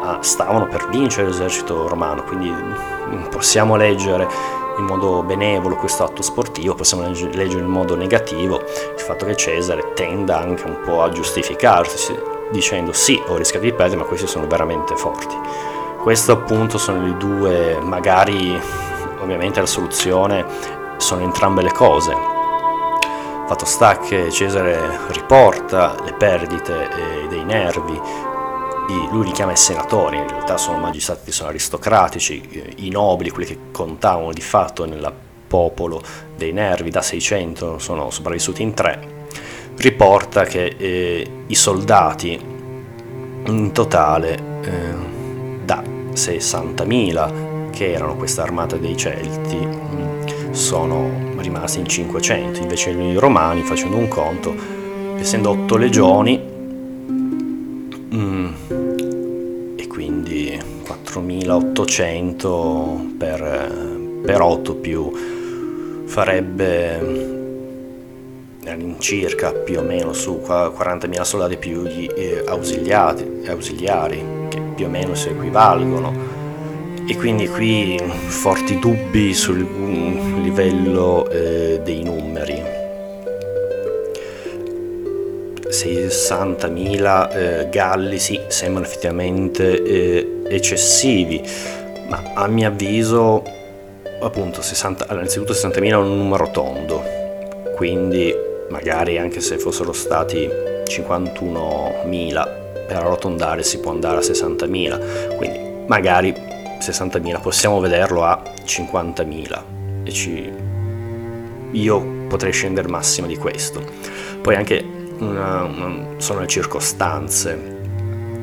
[0.00, 4.28] ah, stavano per vincere l'esercito romano, quindi mm, possiamo leggere
[4.76, 9.92] in modo benevolo questo atto sportivo, possiamo leggere in modo negativo il fatto che Cesare
[9.94, 12.14] tenda anche un po' a giustificarsi
[12.50, 15.78] dicendo sì, ho rischiato di perdere, ma questi sono veramente forti.
[16.02, 18.58] Questo appunto sono i due, magari
[19.20, 20.46] ovviamente la soluzione
[20.96, 22.14] sono entrambe le cose.
[23.46, 28.00] Fatto sta che Cesare riporta le perdite eh, dei nervi,
[29.10, 33.48] lui li chiama i senatori, in realtà sono magistrati, sono aristocratici, eh, i nobili, quelli
[33.48, 35.12] che contavano di fatto nel
[35.46, 36.02] popolo
[36.34, 39.26] dei nervi, da 600 sono sopravvissuti in tre,
[39.76, 42.40] riporta che eh, i soldati
[43.44, 45.09] in totale eh,
[46.12, 53.62] 60.000 che erano questa armata dei Celti mm, sono rimasti in 500 invece i romani
[53.62, 54.52] facendo un conto
[55.16, 56.40] essendo 8 legioni
[58.14, 58.48] mm,
[59.76, 65.12] e quindi 4.800 per, per 8 più
[66.06, 67.38] farebbe
[68.66, 73.42] all'incirca più o meno su 40.000 soldati più gli eh, ausiliari,
[74.48, 76.38] che più o meno si equivalgono.
[77.06, 79.58] E quindi qui forti dubbi sul
[80.42, 82.78] livello eh, dei numeri.
[85.68, 91.42] 60.000 eh, galli sì, sembrano effettivamente eh, eccessivi,
[92.08, 93.42] ma a mio avviso
[94.20, 97.02] appunto 60, allora, innanzitutto 60.000 è un numero tondo,
[97.76, 98.34] quindi
[98.70, 100.48] magari anche se fossero stati
[100.84, 102.59] 51.000 per
[102.94, 109.62] arrotondare si può andare a 60.000 quindi magari 60.000 possiamo vederlo a 50.000
[110.04, 110.52] e ci...
[111.72, 113.82] io potrei scendere massimo di questo.
[114.40, 114.82] Poi anche
[115.18, 117.78] una, una, sono le circostanze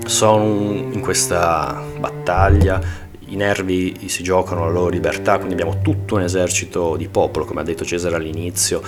[0.05, 6.21] sono in questa battaglia i nervi si giocano la loro libertà, quindi abbiamo tutto un
[6.21, 8.81] esercito di popolo, come ha detto Cesare all'inizio,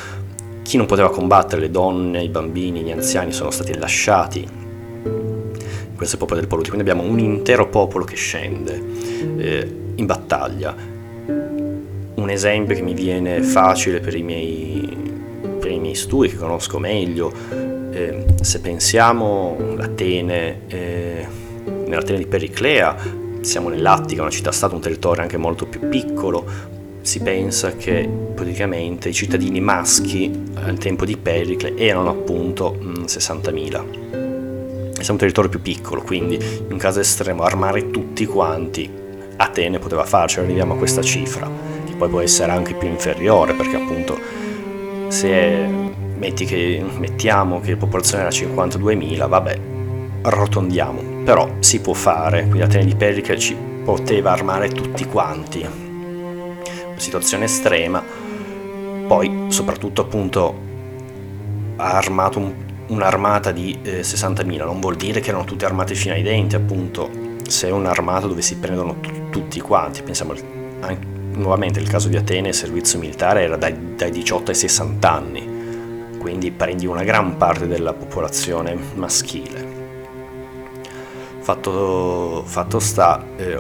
[0.62, 4.48] chi non poteva combattere, le donne, i bambini, gli anziani sono stati lasciati
[6.00, 8.82] questo popolo del Poluti, quindi abbiamo un intero popolo che scende
[9.38, 10.74] eh, in battaglia.
[11.26, 14.98] Un esempio che mi viene facile per i miei,
[15.60, 17.34] per i miei studi, che conosco meglio,
[17.92, 21.28] eh, se pensiamo all'Atene, eh,
[21.66, 22.96] nell'Atene di Periclea,
[23.42, 26.46] siamo nell'Attica, una città-stato, un territorio anche molto più piccolo,
[27.02, 34.19] si pensa che praticamente i cittadini maschi al tempo di Pericle erano appunto 60.000.
[35.00, 38.90] È un territorio più piccolo, quindi in un caso estremo armare tutti quanti
[39.38, 41.50] Atene poteva farci, arriviamo a questa cifra,
[41.86, 44.20] che poi può essere anche più inferiore, perché appunto
[45.08, 45.66] se
[46.18, 49.60] metti che, mettiamo che la popolazione era 52.000, vabbè,
[50.24, 55.66] arrotondiamo, però si può fare, quindi Atene di Pericle ci poteva armare tutti quanti,
[56.98, 58.04] situazione estrema,
[59.08, 60.68] poi soprattutto appunto
[61.78, 62.54] ha armato un,
[62.90, 67.10] un'armata di eh, 60.000, non vuol dire che erano tutte armate fino ai denti, appunto
[67.48, 70.34] se è un'armata dove si prendono t- tutti quanti, pensiamo
[70.82, 75.12] anche, nuovamente il caso di Atene, il servizio militare era dai, dai 18 ai 60
[75.12, 79.78] anni, quindi prendi una gran parte della popolazione maschile.
[81.40, 83.60] Fatto, fatto sta, eh,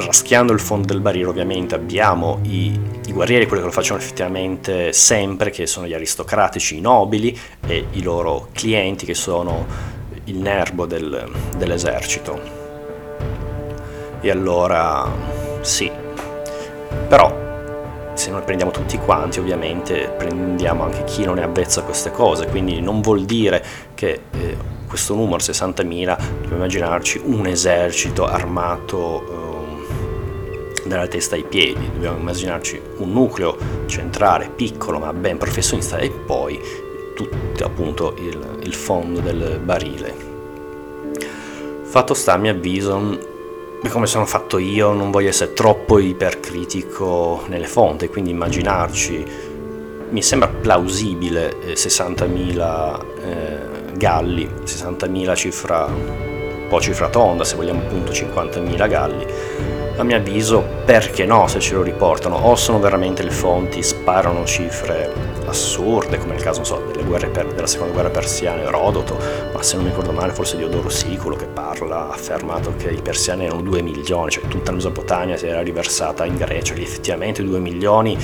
[0.00, 4.92] raschiando il fondo del barile ovviamente abbiamo i, i, guerrieri, quelli che lo facciano effettivamente
[4.92, 9.66] sempre, che sono gli aristocratici, i nobili e i loro clienti che sono
[10.24, 12.58] il nervo del, dell'esercito.
[14.20, 15.10] E allora
[15.60, 15.90] sì,
[17.08, 17.48] però
[18.14, 22.46] se noi prendiamo tutti quanti ovviamente prendiamo anche chi non è avvezzo a queste cose,
[22.46, 29.49] quindi non vuol dire che eh, questo numero 60.000 dobbiamo immaginarci un esercito armato eh,
[30.84, 33.56] dalla testa ai piedi, dobbiamo immaginarci un nucleo
[33.86, 36.60] centrale piccolo ma ben professionista e poi
[37.14, 40.28] tutto appunto il, il fondo del barile.
[41.82, 43.28] Fatto sta a mio avviso
[43.88, 49.24] come sono fatto io, non voglio essere troppo ipercritico nelle fonti, quindi immaginarci,
[50.10, 53.58] mi sembra plausibile eh, 60.000 eh,
[53.96, 59.26] galli, 60.000 cifra, un po' cifra tonda, se vogliamo appunto 50.000 galli,
[60.02, 64.44] a mio avviso perché no se ce lo riportano, o sono veramente le fonti, sparano
[64.44, 65.12] cifre
[65.46, 69.18] assurde, come nel caso so, per, della seconda guerra persiana, Erodoto,
[69.52, 73.02] ma se non mi ricordo male forse Diodoro Siculo che parla, ha affermato che i
[73.02, 77.42] persiani erano 2 milioni, cioè tutta la Mesopotamia si era riversata in Grecia, che effettivamente
[77.42, 78.16] 2 milioni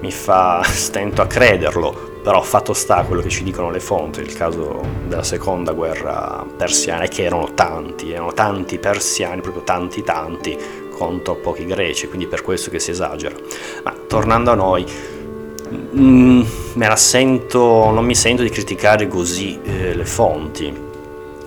[0.00, 4.34] mi fa stento a crederlo, però fatto sta quello che ci dicono le fonti, il
[4.34, 10.56] caso della seconda guerra persiana è che erano tanti, erano tanti persiani, proprio tanti tanti,
[11.02, 13.34] contro pochi greci, quindi per questo che si esagera.
[13.82, 14.86] Ma tornando a noi,
[15.96, 16.42] mm,
[16.74, 20.72] me la sento, non mi sento di criticare così eh, le fonti,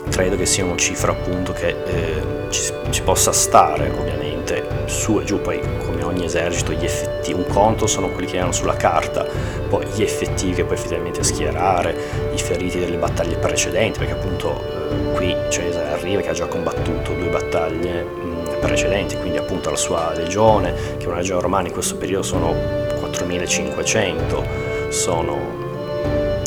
[0.10, 5.24] credo che sia una cifra appunto che eh, ci, ci possa stare ovviamente su e
[5.24, 9.26] giù, poi come ogni esercito gli effettivi, un conto sono quelli che erano sulla carta,
[9.68, 11.96] poi gli effettivi che puoi effettivamente schierare,
[12.34, 17.14] i feriti delle battaglie precedenti, perché appunto eh, qui Cesare arriva che ha già combattuto
[17.14, 18.35] due battaglie mh,
[18.66, 22.54] precedenti, quindi appunto la sua legione, che è una legione romana in questo periodo sono
[23.00, 24.44] 4500,
[24.90, 25.64] sono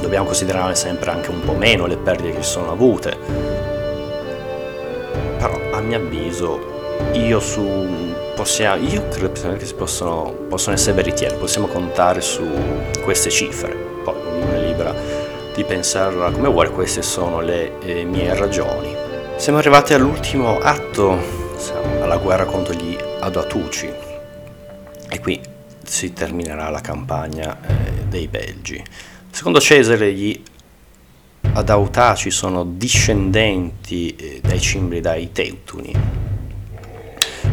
[0.01, 3.17] dobbiamo considerare sempre anche un po' meno le perdite che si sono avute.
[5.39, 6.77] Però a mio avviso
[7.13, 12.47] io su possiamo, io credo che si possono, possono essere veritieri, possiamo contare su
[13.03, 14.95] queste cifre, poi ognuno è libera
[15.55, 18.95] di pensarla come vuole, queste sono le eh, mie ragioni.
[19.37, 21.19] Siamo arrivati all'ultimo atto,
[21.57, 23.93] siamo alla guerra contro gli Adatuci
[25.11, 25.39] e qui
[25.85, 28.83] si terminerà la campagna eh, dei Belgi.
[29.31, 30.43] Secondo Cesare gli
[31.53, 35.93] Adautaci sono discendenti eh, dai cimbri dai Teutuni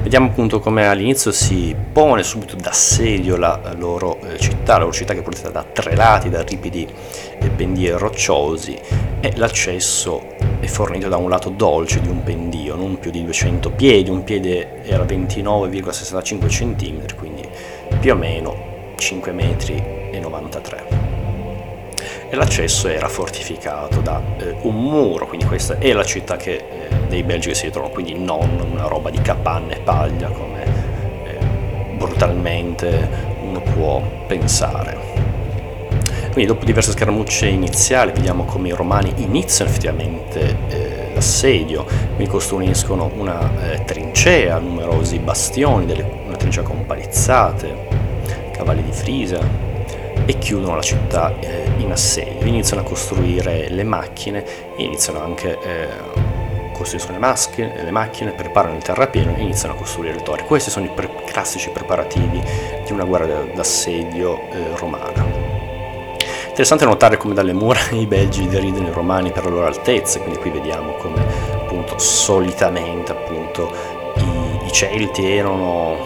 [0.01, 5.13] Vediamo appunto come all'inizio si pone subito d'assedio la loro eh, città, la loro città
[5.13, 6.87] che è protettata da tre lati, da ripidi
[7.55, 8.77] pendio rocciosi
[9.19, 10.34] e l'accesso
[10.65, 14.23] è fornito da un lato dolce di un pendio, non più di 200 piedi, un
[14.23, 17.47] piede era 29,65 cm, quindi
[17.99, 18.55] più o meno
[18.95, 19.75] 5 metri
[20.11, 21.05] e 93
[22.29, 26.63] e l'accesso era fortificato da eh, un muro, quindi questa è la città che, eh,
[27.07, 30.63] dei belgi che si trovano, quindi non una roba di capanne e paglia come
[31.25, 33.07] eh, brutalmente
[33.41, 35.04] uno può pensare.
[36.35, 43.09] Quindi dopo diverse scaramucce iniziali vediamo come i romani iniziano effettivamente eh, l'assedio, quindi costruiscono
[43.15, 47.73] una eh, trincea, numerosi bastioni, delle, una trincea con palizzate,
[48.51, 49.39] cavalli di frisa,
[50.25, 54.43] e chiudono la città eh, in assedio, iniziano a costruire le macchine
[54.75, 55.87] iniziano anche eh,
[56.73, 60.43] costruiscono le, masche, le macchine, preparano il terrapieno e iniziano a costruire le torri.
[60.43, 62.43] Questi sono i pre- classici preparativi
[62.85, 65.24] di una guerra d'assedio eh, romana.
[66.55, 70.39] Interessante notare come dalle mura i belgi deridono i romani per la loro altezza, quindi
[70.39, 73.69] qui vediamo come appunto solitamente appunto
[74.15, 75.97] i, i Celti erano,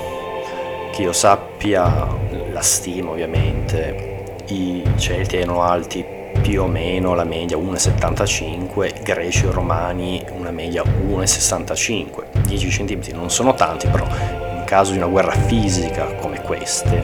[0.92, 2.08] che io sappia,
[2.52, 6.04] la stima ovviamente, i Celti erano alti
[6.42, 13.30] più o meno la media 1,75, greci e romani una media 1,65, 10 cm non
[13.30, 17.04] sono tanti, però in caso di una guerra fisica come queste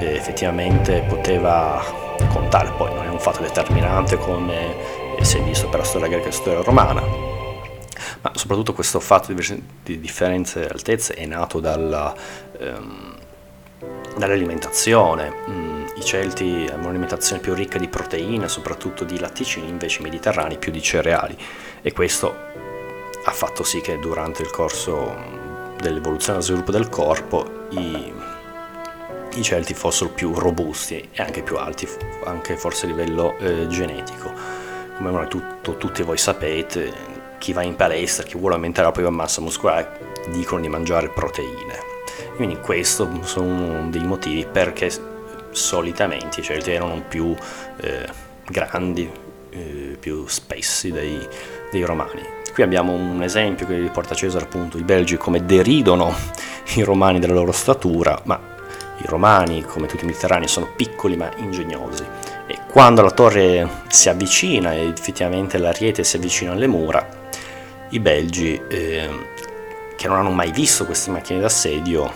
[0.00, 4.74] eh, effettivamente poteva contare, poi non è un fatto determinante come
[5.20, 7.02] si è visto per la storia greca e la storia romana,
[8.20, 12.14] ma soprattutto questo fatto di, di differenze di altezze è nato dalla,
[12.58, 13.14] ehm,
[14.16, 15.32] dall'alimentazione.
[15.48, 20.58] Mm i Celti hanno un'alimentazione più ricca di proteine, soprattutto di latticini, invece i mediterranei
[20.58, 21.36] più di cereali
[21.82, 22.34] e questo
[23.24, 25.14] ha fatto sì che durante il corso
[25.80, 28.12] dell'evoluzione e dello sviluppo del corpo i,
[29.34, 31.88] i Celti fossero più robusti e anche più alti,
[32.24, 34.32] anche forse a livello eh, genetico.
[34.96, 36.92] Come tutto, tutti voi sapete,
[37.38, 41.92] chi va in palestra, chi vuole aumentare la propria massa muscolare, dicono di mangiare proteine.
[42.36, 44.90] Quindi questo sono dei motivi perché
[45.50, 47.34] solitamente i Celti erano più
[47.80, 48.06] eh,
[48.48, 49.10] grandi,
[49.50, 51.18] eh, più spessi dei,
[51.70, 52.22] dei, Romani.
[52.52, 56.14] Qui abbiamo un esempio che riporta Cesare appunto i Belgi come deridono
[56.76, 58.53] i Romani della loro statura, ma
[58.98, 62.04] I romani, come tutti i mediterranei, sono piccoli ma ingegnosi.
[62.46, 67.06] E quando la torre si avvicina e effettivamente l'ariete si avvicina alle mura,
[67.90, 69.08] i belgi, eh,
[69.96, 72.12] che non hanno mai visto queste macchine d'assedio,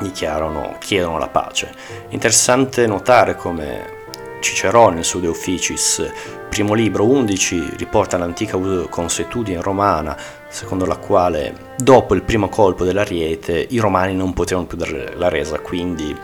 [0.00, 1.72] dichiarano, chiedono la pace.
[2.10, 4.00] Interessante notare come
[4.42, 6.10] Cicerone nel suo De Officis,
[6.48, 10.16] primo libro 11, riporta l'antica consuetudine romana
[10.48, 15.28] secondo la quale dopo il primo colpo dell'ariete i romani non potevano più dare la
[15.28, 16.14] resa, quindi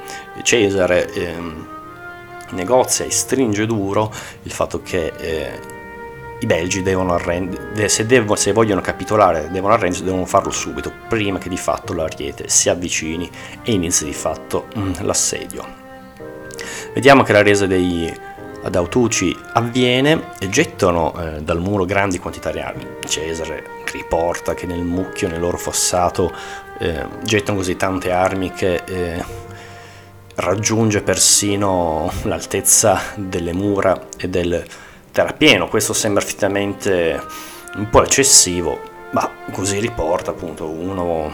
[0.43, 1.67] Cesare ehm,
[2.51, 4.13] negozia e stringe duro
[4.43, 5.77] il fatto che eh,
[6.41, 11.39] i belgi devono arrendere, se, devo, se, vogliono capitolare, devono arrendersi, devono farlo subito, prima
[11.39, 13.31] che di fatto l'ariete si avvicini
[13.63, 15.88] e inizi di fatto mm, l'assedio.
[16.93, 18.13] Vediamo che la resa dei
[18.63, 22.87] ad Autuci avviene e gettano eh, dal muro grandi quantità di armi.
[23.07, 26.33] Cesare riporta che nel mucchio, nel loro fossato,
[26.79, 29.25] eh, gettano così tante armi che eh,
[30.37, 34.65] raggiunge persino l'altezza delle mura e del
[35.13, 35.69] terrapieno.
[35.69, 37.21] Questo sembra effettivamente
[37.77, 38.81] un po' eccessivo,
[39.13, 41.33] ma così riporta appunto uno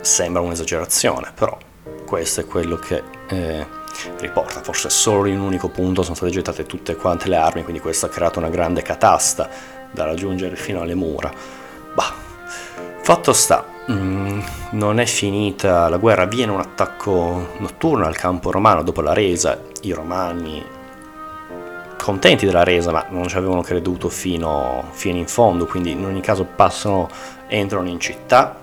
[0.00, 1.56] sembra un'esagerazione, però
[2.06, 3.66] questo è quello che eh,
[4.18, 7.80] riporta, forse solo in un unico punto sono state gettate tutte quante le armi, quindi
[7.80, 9.48] questo ha creato una grande catasta
[9.90, 11.32] da raggiungere fino alle mura.
[11.94, 12.12] Bah,
[13.02, 14.40] fatto sta, mm,
[14.72, 19.60] non è finita la guerra, avviene un attacco notturno al campo romano dopo la resa,
[19.82, 20.76] i romani
[22.08, 26.20] contenti della resa ma non ci avevano creduto fino, fino in fondo, quindi in ogni
[26.20, 27.08] caso passano,
[27.48, 28.56] entrano in città,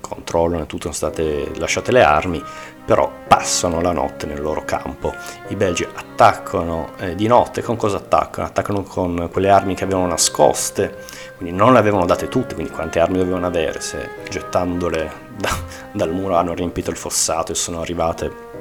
[0.00, 2.42] controllano e tutte sono state lasciate le armi,
[2.84, 5.14] però passano la notte nel loro campo.
[5.48, 8.46] I belgi attaccano eh, di notte, con cosa attaccano?
[8.46, 10.96] Attaccano con quelle armi che avevano nascoste,
[11.36, 15.50] quindi non le avevano date tutte, quindi quante armi dovevano avere, se gettandole da,
[15.92, 18.52] dal muro hanno riempito il fossato e sono arrivate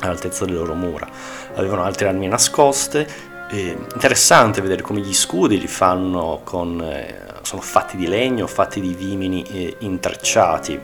[0.00, 1.06] all'altezza delle loro mura.
[1.54, 3.06] Avevano altre armi nascoste,
[3.50, 6.80] eh, interessante vedere come gli scudi li fanno con...
[6.80, 10.80] Eh, sono fatti di legno, fatti di vimini eh, intrecciati,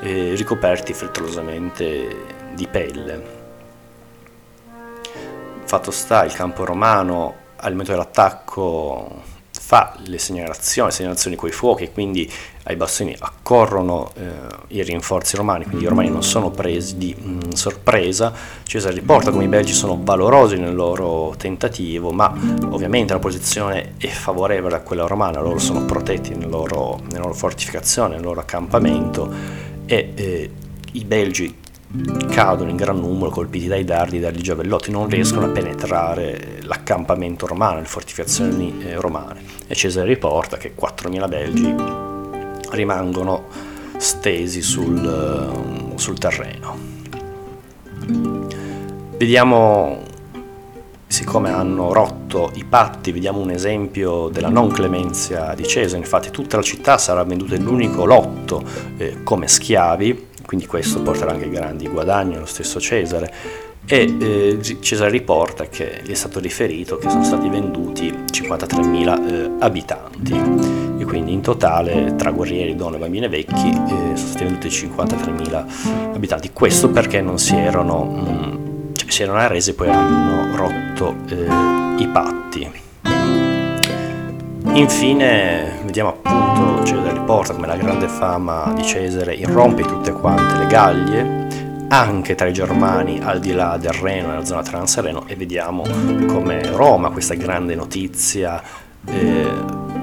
[0.00, 2.16] eh, ricoperti frettolosamente
[2.54, 3.38] di pelle.
[5.64, 9.22] Fatto sta, il campo romano al momento dell'attacco
[9.70, 12.28] fa le segnalazioni, segnalazioni coi fuochi quindi
[12.64, 14.26] ai bastoni accorrono eh,
[14.74, 18.32] i rinforzi romani, quindi i romani non sono presi di mh, mm, sorpresa.
[18.64, 22.34] Cesare riporta come i belgi sono valorosi nel loro tentativo, ma
[22.70, 27.34] ovviamente la posizione è favorevole a quella romana, loro sono protetti nel loro, nella loro
[27.34, 29.32] fortificazione, nel loro accampamento
[29.86, 30.50] e eh,
[30.94, 31.59] i belgi
[32.28, 37.46] cadono in gran numero colpiti dai dardi e dagli giavellotti, non riescono a penetrare l'accampamento
[37.46, 39.42] romano, le fortificazioni eh, romane.
[39.66, 41.74] E Cesare riporta che 4.000 belgi
[42.70, 43.46] rimangono
[43.96, 46.78] stesi sul, sul terreno.
[49.18, 50.02] Vediamo,
[51.08, 56.56] siccome hanno rotto i patti, vediamo un esempio della non clemenza di Cesare, infatti tutta
[56.56, 58.62] la città sarà venduta in un unico lotto
[58.96, 63.32] eh, come schiavi, quindi questo porterà anche grandi guadagni allo stesso Cesare.
[63.86, 69.50] E eh, Cesare riporta che gli è stato riferito che sono stati venduti 53.000 eh,
[69.60, 70.32] abitanti.
[70.98, 76.14] E quindi in totale tra guerrieri, donne, bambini e vecchi eh, sono stati venduti 53.000
[76.14, 76.50] abitanti.
[76.52, 81.14] Questo perché non si erano mh, mm, cioè, si erano arresi e poi hanno rotto
[81.28, 82.88] eh, i patti
[84.72, 90.66] Infine vediamo appunto Cesare riporta come la grande fama di Cesare irrompe tutte quante le
[90.66, 91.48] Gallie,
[91.88, 95.82] anche tra i germani al di là del Reno, nella zona Transreno, e vediamo
[96.28, 98.62] come Roma, questa grande notizia,
[99.06, 99.48] eh,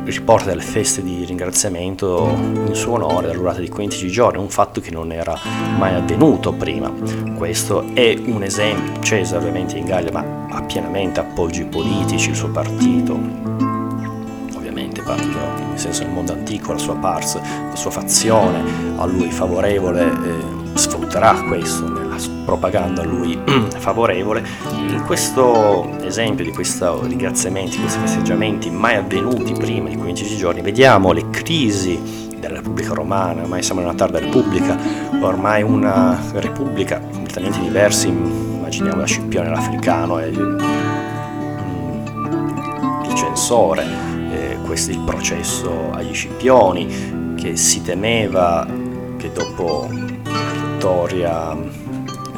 [0.03, 4.81] riporta delle feste di ringraziamento in suo onore, dalla durata di 15 giorni, un fatto
[4.81, 5.37] che non era
[5.77, 6.91] mai avvenuto prima.
[7.37, 12.49] Questo è un esempio, Cesare ovviamente in Gallia, ma ha pienamente appoggi politici, il suo
[12.49, 13.76] partito,
[15.07, 15.39] partito,
[15.69, 18.61] nel senso nel mondo antico, la sua pars, la sua fazione
[18.97, 23.39] a lui favorevole eh, sfrutterà questo nella propaganda a lui
[23.77, 24.43] favorevole.
[24.71, 31.13] In questo esempio di questi ringraziamenti, questi festeggiamenti mai avvenuti prima di 15 giorni, vediamo
[31.13, 34.77] le crisi della Repubblica Romana, ormai siamo in una tarda Repubblica,
[35.21, 40.39] ormai una Repubblica completamente diversa, immaginiamo la Scipione l'Africano e il,
[41.59, 43.85] mm, il censore,
[44.67, 48.67] questo il processo agli Scipioni, che si temeva
[49.17, 51.57] che dopo la vittoria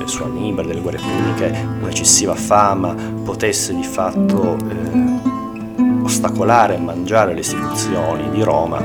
[0.06, 7.42] su Annibale delle guerre puniche un'eccessiva fama potesse di fatto eh, ostacolare e mangiare le
[7.42, 8.84] istituzioni di Roma,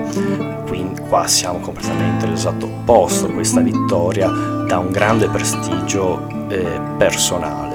[0.67, 7.74] quindi qua siamo completamente all'esatto opposto, questa vittoria dà un grande prestigio eh, personale.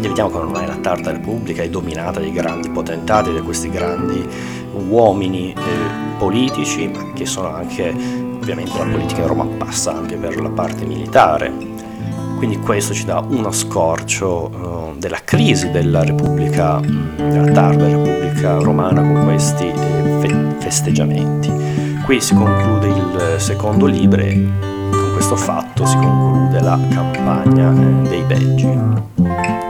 [0.00, 4.26] Quindi vediamo come ormai la Tarta Repubblica è dominata dai grandi potentati, da questi grandi
[4.88, 7.94] uomini eh, politici, ma che sono anche,
[8.40, 11.52] ovviamente la politica in Roma passa anche per la parte militare.
[12.38, 19.02] Quindi questo ci dà uno scorcio uh, della crisi della Repubblica, della tarda Repubblica Romana
[19.02, 21.52] con questi eh, fe- festeggiamenti.
[22.06, 24.48] Qui si conclude il secondo libro e
[24.90, 29.68] con questo fatto si conclude la campagna eh, dei Belgi.